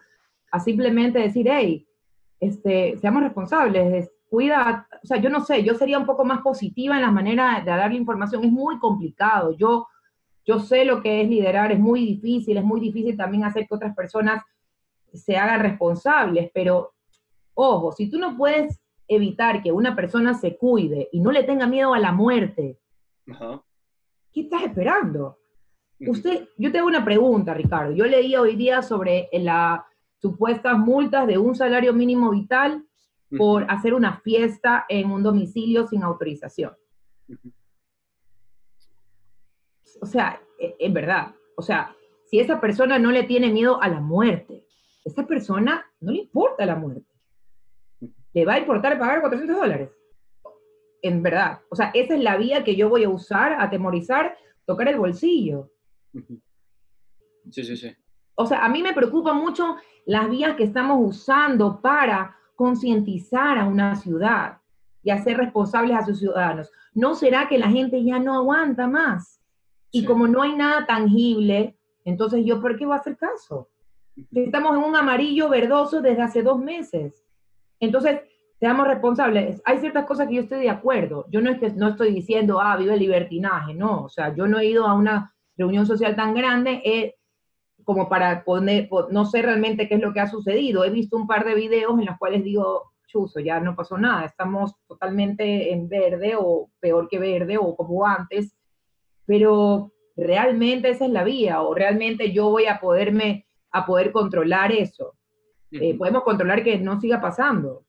[0.53, 1.88] a simplemente decir, hey,
[2.38, 6.96] este, seamos responsables, cuida, o sea, yo no sé, yo sería un poco más positiva
[6.96, 9.88] en la manera de darle información, es muy complicado, yo,
[10.44, 13.74] yo sé lo que es liderar, es muy difícil, es muy difícil también hacer que
[13.74, 14.42] otras personas
[15.12, 16.92] se hagan responsables, pero
[17.55, 18.79] ojo, si tú no puedes
[19.11, 22.79] evitar que una persona se cuide y no le tenga miedo a la muerte,
[24.33, 25.38] ¿qué estás esperando?
[25.99, 27.92] Usted, yo te hago una pregunta, Ricardo.
[27.92, 29.81] Yo leí hoy día sobre las
[30.23, 32.87] supuestas multas de un salario mínimo vital
[33.37, 36.73] por hacer una fiesta en un domicilio sin autorización.
[40.01, 41.94] O sea, e, en verdad, o sea,
[42.27, 44.64] si esa persona no le tiene miedo a la muerte,
[45.05, 47.10] esa persona no le importa la muerte
[48.32, 49.90] le va a importar pagar 400 dólares.
[51.02, 51.60] En verdad.
[51.70, 55.70] O sea, esa es la vía que yo voy a usar, atemorizar, tocar el bolsillo.
[57.50, 57.96] Sí, sí, sí.
[58.34, 63.66] O sea, a mí me preocupa mucho las vías que estamos usando para concientizar a
[63.66, 64.58] una ciudad
[65.02, 66.70] y hacer responsables a sus ciudadanos.
[66.94, 69.40] ¿No será que la gente ya no aguanta más?
[69.90, 73.70] Y como no hay nada tangible, entonces yo, ¿por qué voy a hacer caso?
[74.32, 77.24] Estamos en un amarillo verdoso desde hace dos meses.
[77.80, 78.20] Entonces,
[78.60, 79.60] seamos responsables.
[79.64, 81.26] Hay ciertas cosas que yo estoy de acuerdo.
[81.30, 84.04] Yo no, es que, no estoy diciendo, ah, vive el libertinaje, no.
[84.04, 87.16] O sea, yo no he ido a una reunión social tan grande eh,
[87.84, 90.84] como para poner, no sé realmente qué es lo que ha sucedido.
[90.84, 94.24] He visto un par de videos en los cuales digo, chuzo, ya no pasó nada,
[94.24, 98.54] estamos totalmente en verde o peor que verde o como antes,
[99.26, 104.70] pero realmente esa es la vía o realmente yo voy a poderme, a poder controlar
[104.72, 105.14] eso.
[105.72, 107.85] Eh, podemos controlar que no siga pasando.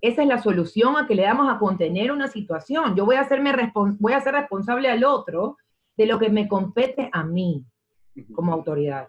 [0.00, 2.94] Esa es la solución a que le damos a contener una situación.
[2.94, 3.52] Yo voy a, hacerme
[3.98, 5.56] voy a ser responsable al otro
[5.96, 7.64] de lo que me compete a mí
[8.34, 9.08] como autoridad.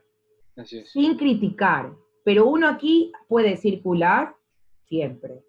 [0.86, 1.94] Sin criticar.
[2.24, 4.36] Pero uno aquí puede circular
[4.86, 5.44] siempre.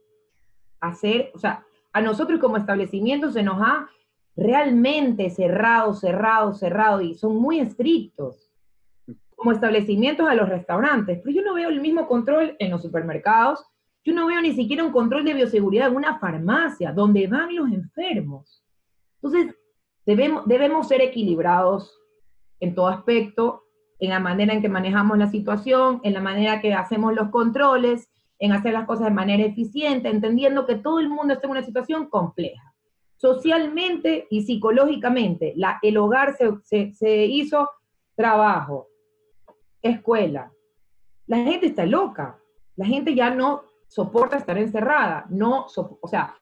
[0.80, 3.88] Hacer, o sea, a nosotros como establecimiento se nos ha
[4.36, 8.45] realmente cerrado, cerrado, cerrado y son muy estrictos
[9.36, 13.64] como establecimientos a los restaurantes, pero yo no veo el mismo control en los supermercados,
[14.02, 17.70] yo no veo ni siquiera un control de bioseguridad en una farmacia, donde van los
[17.70, 18.64] enfermos.
[19.16, 19.54] Entonces,
[20.06, 22.00] debemos, debemos ser equilibrados
[22.60, 23.64] en todo aspecto,
[23.98, 28.08] en la manera en que manejamos la situación, en la manera que hacemos los controles,
[28.38, 31.62] en hacer las cosas de manera eficiente, entendiendo que todo el mundo está en una
[31.62, 32.74] situación compleja.
[33.16, 37.68] Socialmente y psicológicamente, la, el hogar se, se, se hizo
[38.14, 38.88] trabajo,
[39.90, 40.52] escuela.
[41.26, 42.38] La gente está loca.
[42.76, 45.66] La gente ya no soporta estar encerrada, no,
[46.00, 46.36] o sea,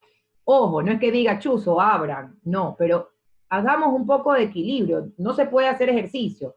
[0.44, 3.10] ojo, no es que diga chuzo, abran, no, pero
[3.48, 6.56] hagamos un poco de equilibrio, no se puede hacer ejercicio.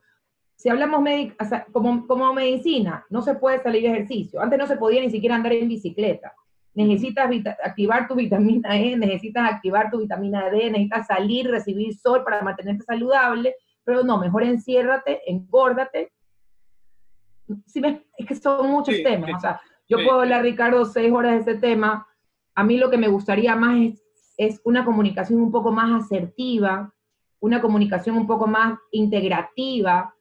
[0.56, 1.04] Si hablamos
[1.71, 4.41] como, como medicina, no se puede salir ejercicio.
[4.41, 6.34] Antes no se podía ni siquiera andar en bicicleta.
[6.73, 7.30] Necesitas
[7.63, 12.84] activar tu vitamina E, necesitas activar tu vitamina D, necesitas salir, recibir sol para mantenerte
[12.84, 16.12] saludable, pero no, mejor enciérrate, engórdate.
[17.65, 17.81] Si
[18.17, 19.31] es que son muchos temas.
[19.36, 22.07] O sea, yo puedo hablar, Ricardo, seis horas de este tema.
[22.55, 24.03] A mí lo que me gustaría más es,
[24.38, 26.93] es una comunicación un poco más asertiva,
[27.39, 30.13] una comunicación un poco más integrativa,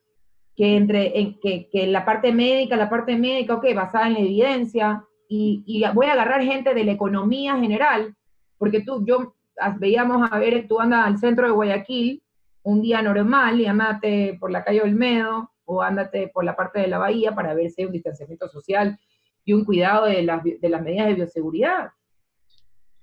[0.54, 4.20] que entre en, que, que, la parte médica, la parte médica, ok, basada en la
[4.20, 8.14] evidencia, y, y, voy a agarrar gente de la economía general,
[8.58, 9.34] porque tú, yo,
[9.78, 12.22] veíamos a ver, tú andas al centro de Guayaquil,
[12.62, 16.86] un día normal, y andate por la calle Olmedo, o ándate por la parte de
[16.86, 18.98] la bahía para ver si hay un distanciamiento social
[19.44, 21.90] y un cuidado de las, de las medidas de bioseguridad.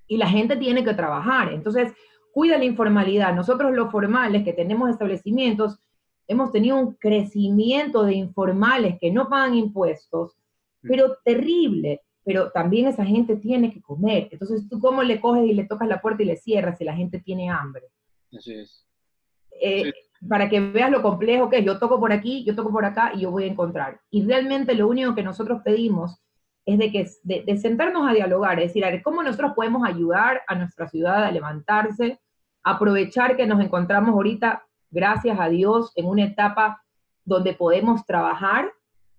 [0.08, 1.54] Y la gente tiene que trabajar.
[1.54, 1.94] Entonces,
[2.32, 3.34] cuida la informalidad.
[3.34, 5.80] Nosotros los formales que tenemos establecimientos,
[6.28, 10.36] hemos tenido un crecimiento de informales que no pagan impuestos,
[10.82, 10.88] mm.
[10.88, 12.02] pero terrible.
[12.26, 14.30] Pero también esa gente tiene que comer.
[14.32, 16.96] Entonces, ¿tú cómo le coges y le tocas la puerta y le cierras si la
[16.96, 17.88] gente tiene hambre?
[18.32, 18.86] Así es.
[19.62, 19.92] Eh,
[20.28, 23.12] para que veas lo complejo que es, yo toco por aquí, yo toco por acá
[23.14, 24.00] y yo voy a encontrar.
[24.10, 26.22] Y realmente lo único que nosotros pedimos
[26.66, 30.42] es de, que, de, sentarnos a dialogar, es decir, a ver, cómo nosotros podemos ayudar
[30.48, 32.22] a nuestra ciudad a levantarse,
[32.64, 36.82] aprovechar que nos encontramos ahorita, gracias a Dios, en una etapa
[37.26, 38.72] donde podemos trabajar,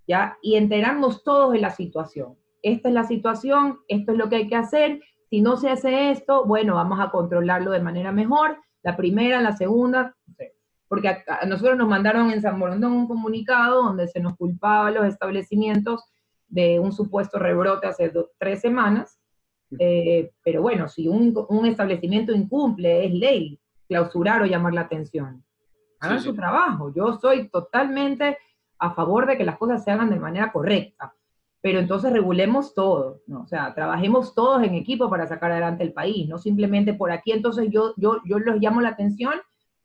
[0.06, 0.38] ¿ya?
[0.42, 2.36] Y enterarnos todos de la situación.
[2.62, 6.12] Esta es la situación, esto es lo que hay que hacer, si no se hace
[6.12, 10.14] esto, bueno, vamos a controlarlo de manera mejor, la primera, la segunda,
[10.94, 14.90] porque a, nosotros nos mandaron en San Borondón un comunicado donde se nos culpaba a
[14.92, 16.04] los establecimientos
[16.46, 19.18] de un supuesto rebrote hace tres semanas,
[19.80, 25.44] eh, pero bueno, si un, un, establecimiento incumple, es ley clausurar o llamar la atención.
[25.98, 26.92] Hagan su trabajo.
[26.94, 28.38] Yo soy totalmente
[28.78, 31.12] a favor de que las cosas se hagan de manera correcta,
[31.61, 33.40] pero entonces regulemos todo, ¿no?
[33.40, 37.33] O sea, trabajemos todos en equipo para sacar adelante el país, no simplemente por aquí,
[37.33, 39.35] entonces yo, yo, yo los llamo la atención,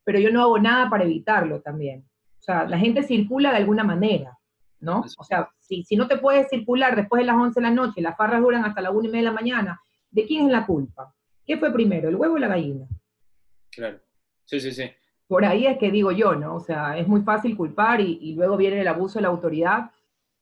[0.10, 2.04] pero yo no hago nada para evitarlo también.
[2.40, 4.40] O sea, la gente circula de alguna manera.
[4.80, 5.04] ¿no?
[5.20, 8.02] O sea, si, si no te puedes circular después de las 11 de la noche,
[8.02, 10.66] las farras duran hasta la 1 y media de la mañana, ¿de quién es la
[10.66, 11.14] culpa?
[11.46, 12.88] ¿Qué fue primero, el huevo o la gallina?
[13.70, 14.00] Claro,
[14.46, 14.90] sí, sí, sí.
[15.28, 16.56] Por ahí es que digo yo, ¿no?
[16.56, 19.92] O sea, es muy fácil culpar y, luego viene el abuso de la autoridad.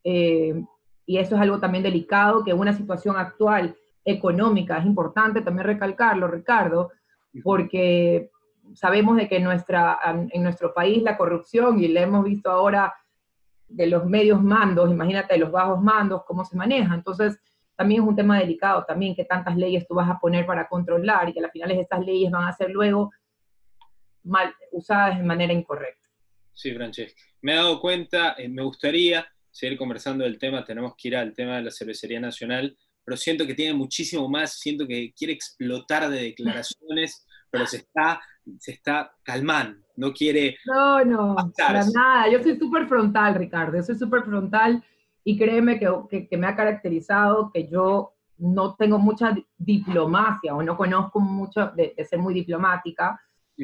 [0.01, 0.63] Eh,
[1.06, 3.75] y eso es algo también delicado, que una situación actual
[4.06, 6.91] económica es importante también recalcarlo, Ricardo,
[7.43, 8.32] porque
[8.73, 12.93] sabemos de que nuestra, en nuestro país la corrupción, y le hemos visto ahora
[13.67, 16.93] de los medios mandos, imagínate de los bajos mandos, cómo se maneja.
[16.93, 17.39] Entonces,
[17.75, 21.30] también es un tema delicado también, que tantas leyes tú vas a poner para controlar
[21.30, 23.12] y que al final estas leyes van a ser luego
[24.23, 26.08] mal usadas de manera incorrecta.
[26.53, 27.21] Sí, Francesca.
[27.41, 31.34] Me he dado cuenta, eh, me gustaría seguir conversando del tema, tenemos que ir al
[31.34, 36.10] tema de la cervecería nacional, pero siento que tiene muchísimo más, siento que quiere explotar
[36.10, 38.21] de declaraciones, pero se está,
[38.60, 40.57] se está calmando no quiere...
[40.65, 42.29] No, no, para nada.
[42.29, 43.75] Yo soy súper frontal, Ricardo.
[43.75, 44.83] Yo soy súper frontal
[45.23, 50.77] y créeme que, que, me ha caracterizado que yo no tengo mucha diplomacia o no
[50.77, 53.19] conozco mucho de, ser muy diplomática.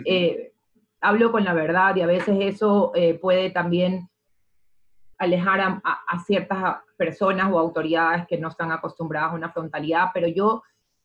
[0.06, 0.52] Eh,
[1.00, 4.10] hablo con la verdad y a veces eso eh, puede también
[5.19, 10.28] alejar a, a, ciertas personas o autoridades que no están acostumbradas a una frontalidad, pero
[10.28, 10.63] yo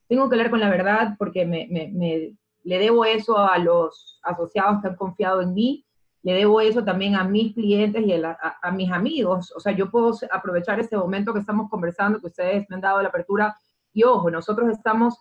[0.09, 2.33] tengo que hablar con la verdad porque me, me, me
[2.69, 5.87] le debo eso a los asociados que han confiado en mí,
[6.23, 9.55] le debo eso también a mis clientes y a, mis amigos.
[9.57, 13.01] O sea, yo puedo aprovechar este momento que estamos conversando, que ustedes me han dado
[13.01, 13.57] la apertura.
[13.95, 15.17] Y ojo, nosotros estamos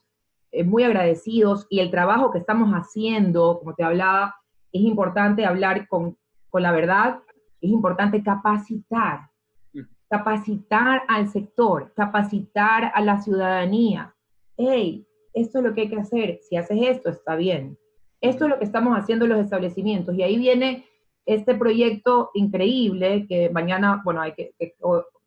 [0.52, 4.36] eh, muy agradecidos y el trabajo que estamos haciendo, como te hablaba,
[4.74, 6.18] es importante hablar con,
[6.50, 7.22] con la verdad,
[7.62, 9.30] es importante capacitar,
[9.72, 9.84] mm.
[10.10, 14.14] capacitar al sector, capacitar a la ciudadanía.
[14.58, 15.07] Hey,
[15.42, 17.78] esto es lo que hay que hacer, si haces esto, está bien.
[18.22, 20.86] Esto es lo que estamos haciendo en los establecimientos y ahí viene
[21.26, 24.56] este proyecto increíble que mañana, bueno, hay que,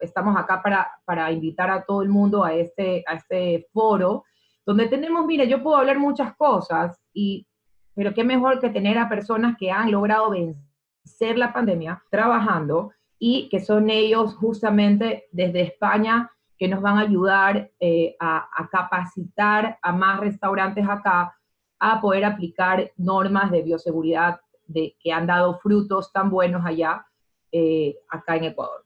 [0.01, 4.25] estamos acá para, para, invitar a todo el mundo a este, a este foro,
[4.65, 7.47] donde tenemos, mire, yo puedo hablar muchas cosas, y,
[7.95, 13.51] pero qué mejor que tener a personas que han logrado vencer la pandemia trabajando y
[13.51, 16.31] que son ellos justamente desde España
[16.61, 21.35] que nos van a ayudar eh, a, capacitar a más restaurantes acá
[21.79, 27.07] a poder aplicar normas de bioseguridad de, que han dado frutos tan buenos allá,
[27.51, 28.85] eh, acá en Ecuador.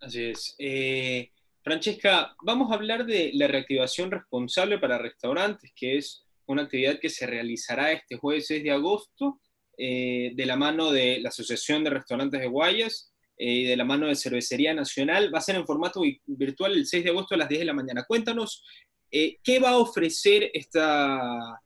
[0.00, 0.54] Así es.
[0.60, 7.00] Eh, Francesca, vamos a hablar de la reactivación responsable para restaurantes, que es una actividad
[7.00, 9.40] que se realizará este jueves 6 de agosto
[9.76, 13.07] eh, de la mano de la Asociación de Restaurantes de Guayas
[13.38, 15.32] y de la mano de Cervecería Nacional.
[15.32, 17.72] Va a ser en formato virtual el 6 de agosto a las 10 de la
[17.72, 18.04] mañana.
[18.06, 18.64] Cuéntanos
[19.10, 21.60] eh, qué va a ofrecer esta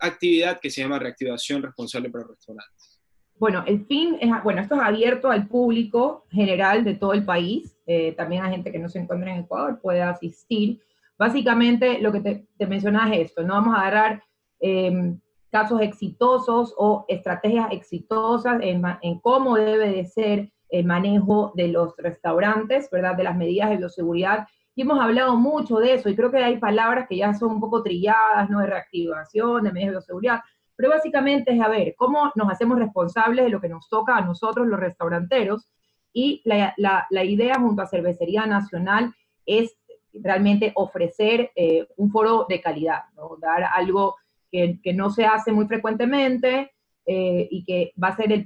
[0.00, 2.94] actividad que se llama Reactivación Responsable para Restaurantes.
[3.36, 7.76] Bueno, el fin es, bueno, esto es abierto al público general de todo el país,
[7.86, 10.80] eh, también a gente que no se encuentra en Ecuador puede asistir.
[11.18, 14.22] Básicamente lo que te, te mencionas es esto, no vamos a agarrar
[14.60, 15.18] em,
[15.50, 21.96] casos exitosos o estrategias exitosas en, en, cómo debe de ser el manejo de los
[21.96, 23.16] restaurantes, ¿verdad?
[23.16, 24.46] De las medidas de bioseguridad.
[24.74, 27.60] Y hemos hablado mucho de eso y creo que hay palabras que ya son un
[27.60, 28.60] poco trilladas, ¿no?
[28.60, 30.40] De reactivación, de medidas de bioseguridad
[30.76, 34.22] pero básicamente es a ver cómo nos hacemos responsables de lo que nos toca a
[34.22, 35.68] nosotros los restauranteros
[36.12, 36.74] y la,
[37.24, 39.12] idea junto a Cervecería Nacional
[39.46, 39.76] es
[40.12, 43.02] realmente ofrecer eh, un foro de calidad,
[43.40, 44.16] dar algo
[44.50, 46.72] que, no se hace muy frecuentemente
[47.06, 48.44] eh, y que va a ser el,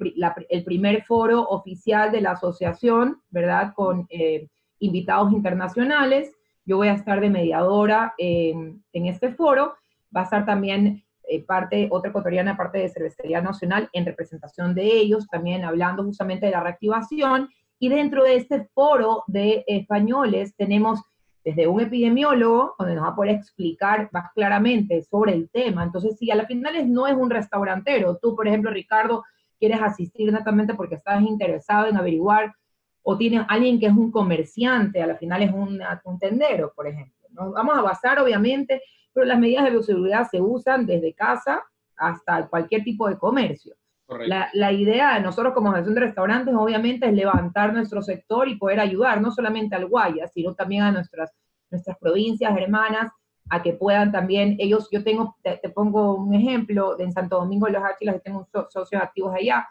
[0.49, 3.73] el, primer foro oficial de la asociación, ¿verdad?
[3.75, 4.49] Con eh,
[4.81, 6.35] invitados internacionales.
[6.65, 9.75] Yo voy a estar de mediadora en este foro.
[10.15, 14.87] Va a estar también eh, parte, otra ecuatoriana, parte de Cervecería Nacional, en representación de
[14.87, 17.51] ellos, también hablando justamente de la reactivación.
[17.79, 21.03] Y dentro de este foro de españoles tenemos
[21.49, 25.83] desde un epidemiólogo, donde nos va a poder explicar más claramente sobre el tema.
[25.83, 29.25] Entonces, si a la final no es un restaurantero, tú, por ejemplo, Ricardo,
[29.59, 32.55] quieres asistir netamente porque estás interesado en averiguar,
[33.03, 36.87] o tienes alguien que es un comerciante, a la final es un, un tendero, por
[36.87, 37.15] ejemplo.
[37.31, 38.83] Vamos a basar, obviamente,
[39.15, 41.65] pero las medidas de bioseguridad se usan desde casa
[41.97, 43.75] hasta cualquier tipo de comercio.
[44.09, 48.57] La, la, idea de nosotros como asociación de restaurantes obviamente es levantar nuestro sector y
[48.57, 51.31] poder ayudar no solamente al Guaya, sino también a nuestras,
[51.71, 53.13] nuestras provincias hermanas
[53.51, 57.73] a que puedan también, ellos, yo tengo, te, pongo un ejemplo, en Santo Domingo de
[57.73, 59.67] los Áchilas, que tengo socios activos allá,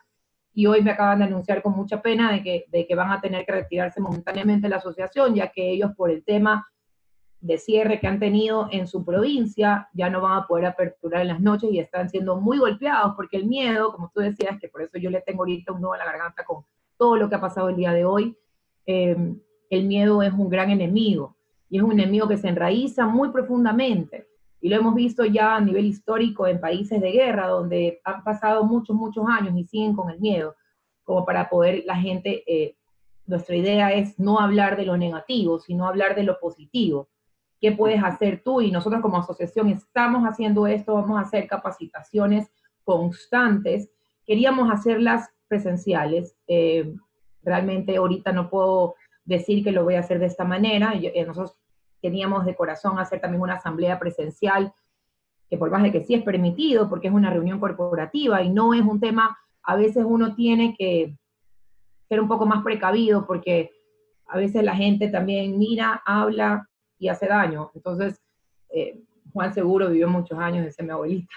[0.53, 3.21] y hoy me acaban de anunciar con mucha pena de que, de que van a
[3.21, 6.67] tener que retirarse momentáneamente de la asociación, ya que ellos por el tema
[7.47, 11.29] de cierre que han tenido en su provincia, ya no van a poder aperturar en
[11.29, 14.81] las noches y están siendo muy golpeados porque el miedo, como tú decías, que por
[14.81, 16.65] eso yo le tengo ahorita un nudo en la garganta con
[16.97, 18.37] todo lo que ha pasado el día de hoy,
[18.85, 19.39] em,
[19.69, 21.37] el miedo es un gran enemigo
[21.69, 24.27] y es un enemigo que se enraiza muy profundamente.
[24.59, 28.65] Y lo hemos visto ya a nivel histórico en países de guerra, donde han pasado
[28.65, 30.55] muchos, muchos años y siguen con el miedo,
[31.03, 32.75] como para poder la gente, eh,
[33.25, 37.07] nuestra idea es no hablar de lo negativo, sino hablar de lo positivo
[37.59, 38.61] ¿Qué puedes hacer tú?
[38.61, 42.51] Y nosotros como asociación estamos haciendo esto, vamos a hacer capacitaciones
[42.83, 43.89] constantes.
[44.25, 46.35] Queríamos hacerlas presenciales.
[46.47, 46.93] Eh,
[47.43, 48.95] realmente ahorita no puedo
[49.25, 50.93] decir que lo voy a hacer de esta manera.
[50.95, 51.57] Eh, nosotros
[52.01, 54.73] teníamos de corazón hacer también una asamblea presencial,
[55.49, 58.73] que por más de que sí es permitido, porque es una reunión corporativa y no
[58.73, 61.17] es un tema, a veces uno tiene que
[62.07, 63.71] ser un poco más precavido porque
[64.27, 66.69] a veces la gente también mira, habla
[66.99, 67.71] y hace daño.
[67.75, 68.21] Entonces,
[68.69, 69.01] eh,
[69.33, 71.35] Juan Seguro vivió muchos años, mi abuelita.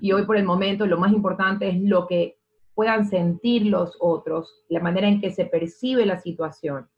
[0.00, 2.38] Y hoy por el momento lo más importante es lo que
[2.74, 6.88] puedan sentir los otros, la manera en que se percibe la situación.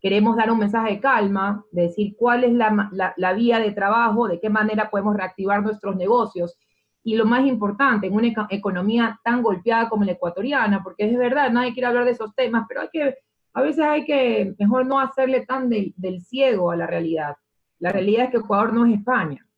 [0.00, 4.28] Queremos dar un mensaje de calma, de decir cuál es la, la, vía de trabajo,
[4.28, 6.56] de qué manera podemos reactivar nuestros negocios.
[7.02, 11.50] Y lo más importante, en una economía tan golpeada como la ecuatoriana, porque es verdad,
[11.50, 13.16] nadie quiere hablar de esos temas, pero hay que
[13.56, 17.36] a veces hay que mejor no hacerle tan del ciego a la realidad.
[17.78, 19.48] La realidad es que Ecuador no es España.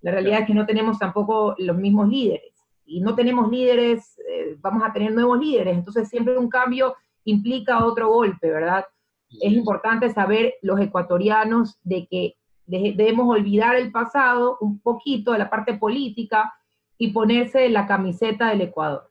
[0.00, 2.52] La realidad es que no tenemos tampoco los mismos líderes.
[2.86, 5.76] Y no tenemos líderes, eh, vamos a tener nuevos líderes.
[5.76, 8.84] Entonces siempre un cambio implica otro golpe, ¿verdad?
[9.40, 12.34] Es importante saber los ecuatorianos de que
[12.66, 16.52] debemos olvidar el pasado un poquito de la parte política
[16.98, 19.08] y ponerse la camiseta del Ecuador.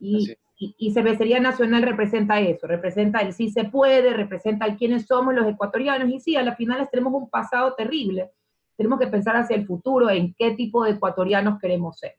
[0.00, 5.34] Y y, Cervecería Nacional representa eso, representa el sí se puede, representa el quiénes somos
[5.34, 8.30] los ecuatorianos, y sí, a las finales tenemos un pasado terrible,
[8.76, 12.14] tenemos que pensar hacia el futuro, en qué tipo de ecuatorianos queremos ser.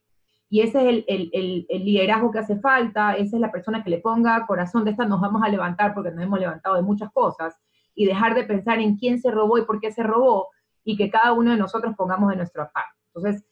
[0.50, 3.90] Y ese es el, el, el, liderazgo que hace falta, esa es la persona que
[3.90, 7.12] le ponga corazón de esta, nos vamos a levantar porque nos hemos levantado de muchas
[7.12, 7.56] cosas,
[7.96, 10.50] y dejar de pensar en quién se robó y por qué se robó,
[10.84, 12.96] y que cada uno de nosotros pongamos de nuestra parte.
[13.08, 13.44] Entonces,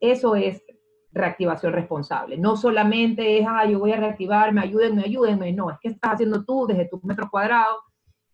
[0.00, 0.62] eso es
[1.14, 2.36] reactivación responsable.
[2.36, 5.52] No solamente es, ah, yo voy a reactivarme, ayúdenme, ayúdenme.
[5.52, 7.78] No, es que estás haciendo tú desde tu metro cuadrado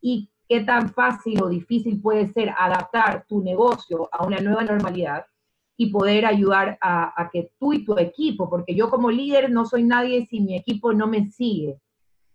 [0.01, 5.25] y qué tan fácil o difícil puede ser adaptar tu negocio a una nueva normalidad
[5.77, 9.65] y poder ayudar a, a, que tú y tu equipo, porque yo como líder no
[9.65, 11.81] soy nadie si mi equipo no me sigue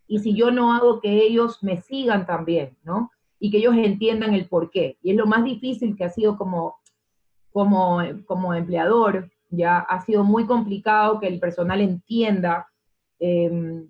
[0.07, 3.11] y si yo no hago que ellos me sigan también, ¿no?
[3.39, 4.97] y que ellos entiendan el por qué.
[5.01, 6.77] Y es lo más difícil que ha sido como,
[7.51, 12.67] como, como empleador, ya ha sido muy complicado que el personal entienda
[13.19, 13.87] em,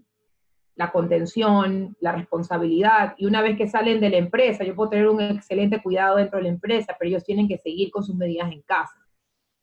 [0.76, 5.08] la contención, la responsabilidad, y una vez que salen de la empresa, yo puedo tener
[5.08, 8.52] un excelente cuidado dentro de la empresa, pero ellos tienen que seguir con sus medidas
[8.52, 8.96] en casa.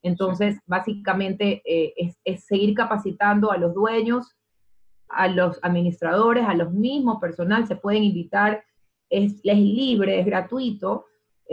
[0.03, 4.35] Entonces, básicamente eh, es, seguir capacitando a los dueños,
[5.09, 8.65] a los administradores, a los mismos personal, se pueden invitar,
[9.11, 11.05] es, es libre, es gratuito,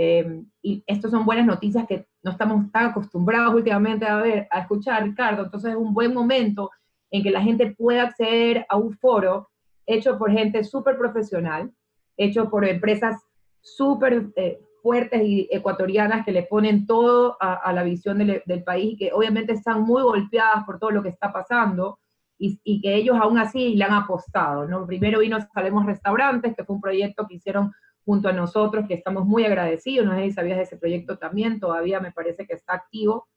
[0.02, 4.62] eh, y estas son buenas noticias que no estamos tan acostumbrados últimamente a ver, a
[4.62, 6.72] escuchar, Ricardo, entonces es un buen momento
[7.12, 9.50] en que la gente pueda acceder a un foro
[9.86, 11.70] hecho por gente súper profesional,
[12.16, 13.22] hecho por empresas
[13.60, 18.96] súper eh, fuertes y ecuatorianas que le ponen todo a, la visión del, país y
[18.96, 22.00] que obviamente están muy golpeadas por todo lo que está pasando
[22.38, 24.66] y, que ellos aún así le han apostado.
[24.66, 24.88] ¿no?
[24.88, 27.74] Primero vino Salemos Restaurantes, que fue un proyecto que hicieron
[28.06, 31.60] junto a nosotros, que estamos muy agradecidos, no sé si sabías de ese proyecto también,
[31.60, 33.28] todavía me parece que está activo,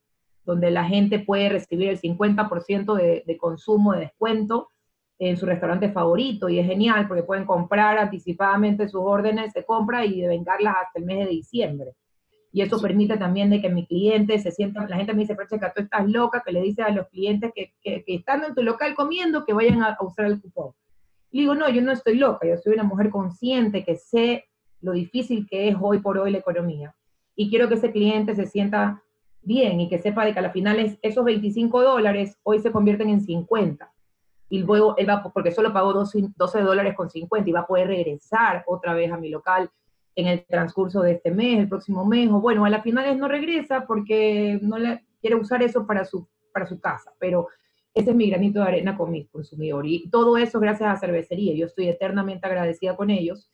[0.45, 4.71] donde la gente puede recibir el 50% de, de consumo de descuento
[5.19, 10.05] en su restaurante favorito y es genial porque pueden comprar anticipadamente sus órdenes de compra
[10.05, 11.93] y vengarlas hasta el mes de diciembre.
[12.53, 15.73] Y eso permite también de que mi cliente se sienta, la gente me dice, Francesca,
[15.75, 18.95] tú estás loca, que le dices a los clientes que, que, están en tu local
[18.95, 20.73] comiendo que vayan a, usar el cupón.
[21.31, 24.45] Y digo, no, yo no estoy loca, yo soy una mujer consciente que sé
[24.83, 26.95] lo difícil que es hoy por hoy la economía.
[27.35, 29.03] Y quiero que ese cliente se sienta
[29.43, 33.09] bien y que sepa de que a la final esos 25 dólares hoy se convierten
[33.09, 33.91] en 50
[34.49, 37.67] y luego él va, porque solo pagó 12, 12 dólares con 50 y va a
[37.67, 39.71] poder regresar otra vez a mi local
[40.15, 43.29] en el transcurso de este mes, el próximo mes, o bueno, a las finales no
[43.29, 47.49] regresa porque no le, quiere usar eso para su, para su casa, pero
[47.95, 49.91] ese es mi granito de arena con mis consumidores.
[49.91, 51.55] Y todo eso gracias a Cervecería.
[51.55, 53.49] Yo estoy eternamente agradecida con ellos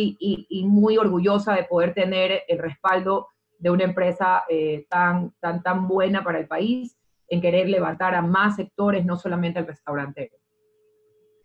[0.00, 3.28] y, y, muy orgullosa de poder tener el respaldo
[3.58, 6.96] de una empresa eh, tan, tan, tan buena para el país
[7.28, 10.32] en querer levantar a más sectores, no solamente al restaurante.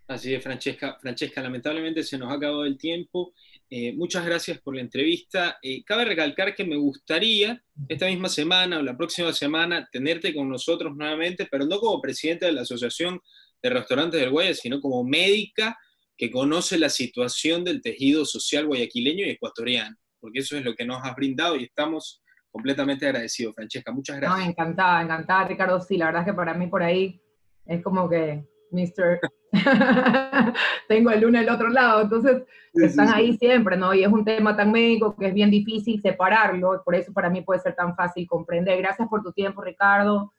[0.08, 0.98] Así es, Francesca.
[1.02, 3.34] Francesca, lamentablemente se nos ha acabado el tiempo.
[3.70, 5.58] Eh, muchas gracias por la entrevista.
[5.62, 10.48] Eh, cabe recalcar que me gustaría esta misma semana o la próxima semana tenerte con
[10.48, 13.20] nosotros nuevamente, pero no como presidente de la Asociación
[13.62, 15.78] de Restaurantes del Guaya, sino como médica
[16.18, 20.86] que conoce la situación del tejido social guayaquileño y ecuatoriano, porque eso es lo que
[20.86, 23.92] nos has brindado y estamos completamente agradecido, Francesca.
[23.92, 24.40] Muchas gracias.
[24.40, 25.80] No, encantada, encantada, Ricardo.
[25.80, 27.22] Sí, la verdad es que para mí por ahí
[27.66, 29.20] es como que Mr.
[30.88, 32.44] Tengo el uno el otro lado, entonces
[32.74, 33.94] están ahí siempre, ¿no?
[33.94, 37.42] Y es un tema tan médico que es bien difícil separarlo, por eso para mí
[37.42, 38.78] puede ser tan fácil comprender.
[38.80, 40.34] Gracias por tu tiempo, Ricardo.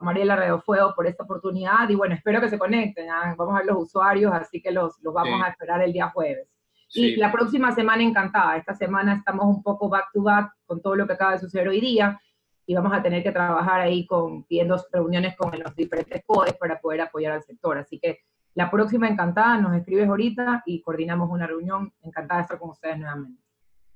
[0.00, 3.10] Mariela Redofuego por esta oportunidad y bueno, espero que se conecten.
[3.10, 3.34] ¿ah?
[3.36, 6.48] Vamos a ver los usuarios, así que los, los vamos a esperar el día jueves.
[6.92, 8.56] Y la próxima semana encantada.
[8.56, 11.68] Esta semana estamos un poco back to back con todo lo que acaba de suceder
[11.68, 12.20] hoy día
[12.66, 16.80] y vamos a tener que trabajar ahí con, pidiendo reuniones con los diferentes codes para
[16.80, 17.78] poder apoyar al sector.
[17.78, 18.20] Así que
[18.54, 21.92] la próxima encantada, nos escribes ahorita y coordinamos una reunión.
[22.00, 23.42] Encantada de estar con ustedes nuevamente.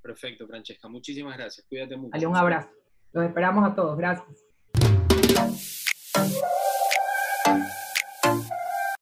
[0.03, 0.89] Perfecto, Francesca.
[0.89, 1.67] Muchísimas gracias.
[1.69, 2.11] Cuídate mucho.
[2.13, 2.71] Dale un abrazo.
[3.13, 3.97] Los esperamos a todos.
[3.97, 4.48] Gracias.
[6.29, 6.68] Bye.